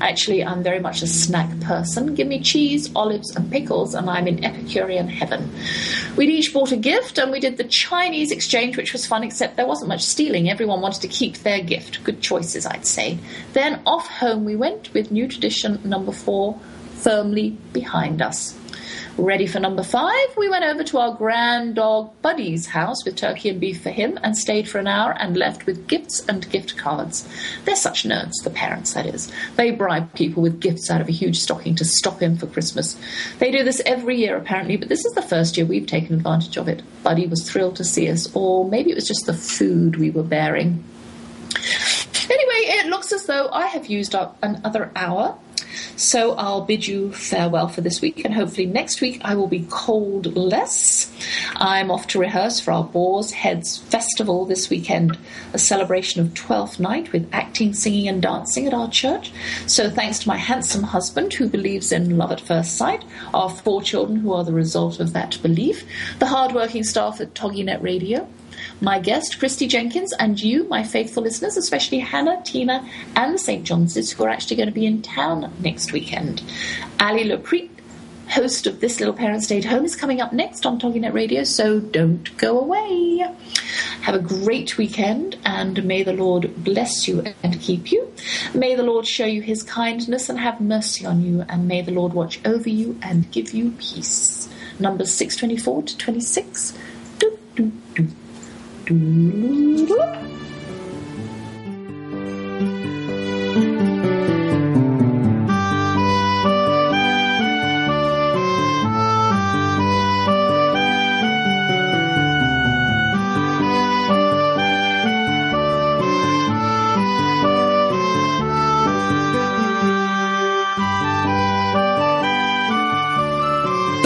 [0.00, 2.14] Actually, I'm very much a snack person.
[2.14, 5.50] Give me cheese, olives, and pickles, and I'm in Epicurean heaven.
[6.16, 9.56] We'd each bought a gift, and we did the Chinese exchange, which was fun, except
[9.56, 10.48] there wasn't much stealing.
[10.48, 12.04] Everyone wanted to keep their gift.
[12.04, 13.18] Good choices, I'd say.
[13.52, 16.58] Then off home we went with new tradition number four
[17.02, 18.56] firmly behind us.
[19.18, 23.50] Ready for number five, we went over to our grand dog Buddy's house with turkey
[23.50, 26.76] and beef for him and stayed for an hour and left with gifts and gift
[26.76, 27.28] cards.
[27.64, 29.30] They're such nerds, the parents, that is.
[29.56, 32.98] They bribe people with gifts out of a huge stocking to stop him for Christmas.
[33.38, 36.56] They do this every year, apparently, but this is the first year we've taken advantage
[36.56, 36.82] of it.
[37.02, 40.22] Buddy was thrilled to see us, or maybe it was just the food we were
[40.22, 40.84] bearing.
[42.24, 45.36] Anyway, it looks as though I have used up another hour.
[45.96, 49.66] So I'll bid you farewell for this week, and hopefully next week I will be
[49.70, 51.12] cold less.
[51.56, 55.18] I'm off to rehearse for our Boar's Heads Festival this weekend,
[55.52, 59.32] a celebration of Twelfth Night with acting, singing, and dancing at our church.
[59.66, 63.82] So thanks to my handsome husband who believes in love at first sight, our four
[63.82, 65.84] children who are the result of that belief,
[66.18, 68.28] the hard-working staff at TogiNet Radio,
[68.82, 73.62] my guest, Christie Jenkins, and you, my faithful listeners, especially Hannah, Tina, and the St.
[73.62, 76.42] John's, who are actually going to be in town next weekend.
[76.98, 77.70] Ali Leprit,
[78.28, 81.78] host of This Little Parent Stayed Home, is coming up next on TogiNet Radio, so
[81.78, 83.24] don't go away.
[84.00, 88.12] Have a great weekend, and may the Lord bless you and keep you.
[88.52, 91.92] May the Lord show you his kindness and have mercy on you, and may the
[91.92, 94.48] Lord watch over you and give you peace.
[94.80, 96.76] Numbers 624 to 26.
[97.20, 98.08] Do, do, do.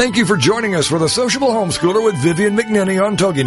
[0.07, 3.45] Thank you for joining us for the Sociable Homeschooler with Vivian McNinney on TogiNet.